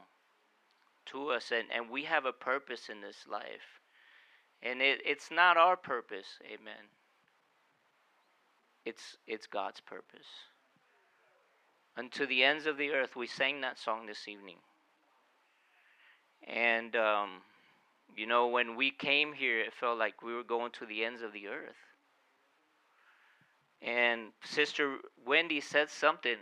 to 1.08 1.30
us. 1.30 1.52
And, 1.52 1.68
and 1.74 1.90
we 1.90 2.04
have 2.04 2.26
a 2.26 2.34
purpose 2.34 2.90
in 2.90 3.02
this 3.02 3.26
life. 3.30 3.82
And 4.62 4.82
it, 4.82 5.00
it's 5.06 5.32
not 5.32 5.58
our 5.58 5.78
purpose, 5.78 6.40
amen. 6.46 6.90
It's, 8.86 9.18
it's 9.28 9.48
God's 9.48 9.82
purpose. 9.82 10.28
Unto 11.98 12.26
the 12.26 12.44
ends 12.44 12.66
of 12.66 12.78
the 12.78 12.92
earth, 12.92 13.16
we 13.16 13.28
sang 13.28 13.62
that 13.62 13.78
song 13.78 14.06
this 14.06 14.28
evening. 14.28 14.58
And 16.48 16.96
um, 16.96 17.42
you 18.16 18.26
know, 18.26 18.48
when 18.48 18.76
we 18.76 18.92
came 18.92 19.34
here, 19.34 19.60
it 19.60 19.74
felt 19.74 20.00
like 20.00 20.22
we 20.22 20.34
were 20.34 20.44
going 20.44 20.72
to 20.74 20.86
the 20.86 21.04
ends 21.04 21.22
of 21.22 21.34
the 21.34 21.48
earth. 21.48 21.76
And 23.82 24.32
Sister 24.44 24.98
Wendy 25.26 25.62
said 25.62 25.90
something 25.90 26.38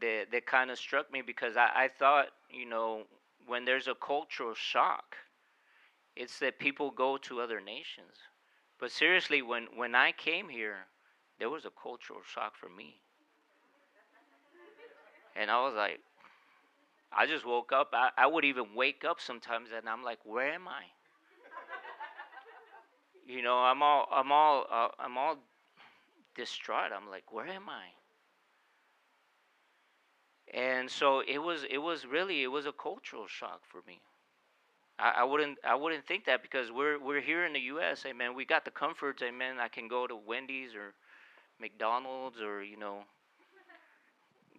that 0.00 0.26
that 0.30 0.46
kind 0.46 0.70
of 0.70 0.78
struck 0.78 1.12
me 1.12 1.22
because 1.22 1.56
I, 1.56 1.68
I 1.74 1.88
thought, 1.98 2.26
you 2.50 2.66
know, 2.66 3.02
when 3.46 3.64
there's 3.64 3.88
a 3.88 3.94
cultural 3.94 4.54
shock, 4.54 5.16
it's 6.16 6.38
that 6.38 6.58
people 6.58 6.90
go 6.90 7.16
to 7.18 7.40
other 7.40 7.60
nations. 7.60 8.16
But 8.78 8.90
seriously, 8.90 9.42
when, 9.42 9.68
when 9.76 9.94
I 9.94 10.12
came 10.12 10.48
here, 10.48 10.86
there 11.38 11.50
was 11.50 11.64
a 11.64 11.70
cultural 11.70 12.20
shock 12.26 12.54
for 12.56 12.68
me. 12.68 12.96
And 15.36 15.50
I 15.50 15.62
was 15.64 15.74
like, 15.74 16.00
I 17.12 17.26
just 17.26 17.46
woke 17.46 17.72
up. 17.72 17.90
I, 17.92 18.10
I 18.16 18.26
would 18.26 18.44
even 18.44 18.74
wake 18.74 19.04
up 19.04 19.20
sometimes 19.20 19.70
and 19.76 19.88
I'm 19.88 20.02
like, 20.02 20.18
where 20.24 20.52
am 20.52 20.68
I? 20.68 20.82
you 23.26 23.42
know, 23.42 23.58
I'm 23.58 23.82
all, 23.82 24.06
I'm 24.12 24.32
all, 24.32 24.66
uh, 24.70 24.88
I'm 24.98 25.16
all 25.16 25.36
distraught. 26.34 26.90
I'm 26.94 27.08
like, 27.10 27.32
where 27.32 27.46
am 27.46 27.68
I? 27.68 27.86
And 30.52 30.90
so 30.90 31.22
it 31.26 31.38
was, 31.38 31.64
it 31.70 31.78
was 31.78 32.06
really, 32.06 32.42
it 32.42 32.48
was 32.48 32.66
a 32.66 32.72
cultural 32.72 33.26
shock 33.26 33.62
for 33.66 33.80
me. 33.86 34.00
I, 34.98 35.14
I 35.18 35.24
wouldn't, 35.24 35.58
I 35.64 35.74
wouldn't 35.74 36.06
think 36.06 36.24
that 36.26 36.42
because 36.42 36.70
we're, 36.70 36.98
we're 36.98 37.20
here 37.20 37.44
in 37.46 37.52
the 37.52 37.60
U.S. 37.60 38.04
Amen. 38.06 38.34
We 38.34 38.44
got 38.44 38.64
the 38.64 38.70
comforts. 38.70 39.22
Amen. 39.22 39.56
I 39.60 39.68
can 39.68 39.88
go 39.88 40.06
to 40.06 40.16
Wendy's 40.16 40.74
or 40.74 40.94
McDonald's 41.60 42.40
or 42.40 42.62
you 42.62 42.76
know, 42.76 43.00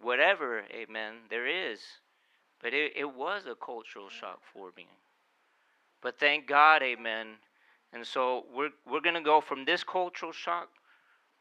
whatever. 0.02 0.62
Amen. 0.72 1.14
There 1.30 1.46
is, 1.46 1.80
but 2.62 2.74
it, 2.74 2.92
it 2.96 3.14
was 3.14 3.44
a 3.46 3.54
cultural 3.54 4.08
shock 4.08 4.40
for 4.52 4.70
me. 4.76 4.86
But 6.02 6.18
thank 6.18 6.46
God, 6.46 6.82
Amen. 6.82 7.28
And 7.92 8.06
so 8.06 8.44
we're 8.54 8.70
we're 8.90 9.00
gonna 9.00 9.22
go 9.22 9.40
from 9.40 9.64
this 9.64 9.82
cultural 9.82 10.32
shock 10.32 10.68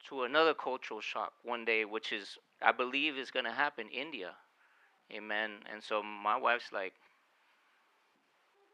to 0.09 0.23
another 0.23 0.53
cultural 0.53 1.01
shock 1.01 1.33
one 1.43 1.65
day, 1.65 1.83
which 1.83 2.13
is 2.13 2.37
I 2.61 2.71
believe 2.71 3.17
is 3.17 3.31
gonna 3.31 3.51
happen 3.51 3.87
in 3.91 3.99
India. 4.07 4.31
Amen. 5.11 5.51
And 5.71 5.83
so 5.83 6.01
my 6.01 6.37
wife's 6.37 6.71
like 6.71 6.93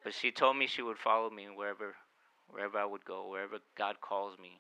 but 0.04 0.14
she 0.14 0.32
told 0.32 0.58
me 0.58 0.68
she 0.68 0.82
would 0.82 0.98
follow 0.98 1.30
me 1.30 1.48
wherever 1.54 1.96
wherever 2.50 2.78
I 2.78 2.86
would 2.86 3.06
go, 3.06 3.30
wherever 3.30 3.60
God 3.78 4.02
calls 4.02 4.38
me. 4.40 4.60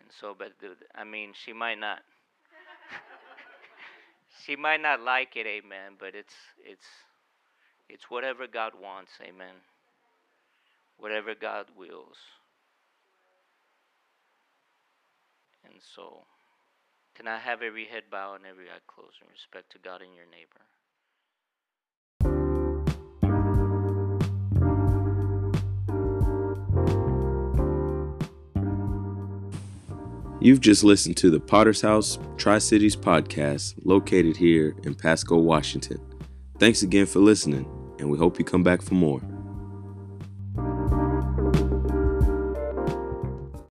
And 0.00 0.10
so 0.20 0.34
but 0.38 0.52
I 0.94 1.04
mean 1.04 1.32
she 1.34 1.52
might 1.52 1.78
not 1.78 2.00
she 4.44 4.56
might 4.56 4.80
not 4.80 5.00
like 5.00 5.36
it, 5.36 5.46
amen, 5.46 5.96
but 5.98 6.14
it's 6.14 6.34
it's 6.64 6.86
it's 7.88 8.10
whatever 8.10 8.46
God 8.46 8.72
wants, 8.80 9.12
amen. 9.22 9.54
Whatever 10.98 11.34
God 11.34 11.66
wills. 11.76 12.16
And 15.64 15.74
so 15.94 16.24
can 17.14 17.26
I 17.26 17.38
have 17.38 17.62
every 17.62 17.86
head 17.86 18.04
bow 18.10 18.34
and 18.34 18.44
every 18.44 18.66
eye 18.68 18.84
closed 18.86 19.16
in 19.22 19.28
respect 19.32 19.72
to 19.72 19.78
God 19.78 20.02
and 20.02 20.14
your 20.14 20.26
neighbor? 20.26 20.60
You've 30.38 30.60
just 30.60 30.84
listened 30.84 31.16
to 31.18 31.30
the 31.30 31.40
Potter's 31.40 31.80
House 31.80 32.18
Tri 32.36 32.58
Cities 32.58 32.94
podcast 32.94 33.74
located 33.84 34.36
here 34.36 34.76
in 34.84 34.94
Pasco, 34.94 35.38
Washington. 35.38 35.98
Thanks 36.58 36.82
again 36.82 37.06
for 37.06 37.20
listening, 37.20 37.66
and 37.98 38.10
we 38.10 38.18
hope 38.18 38.38
you 38.38 38.44
come 38.44 38.62
back 38.62 38.82
for 38.82 38.94
more. 38.94 39.20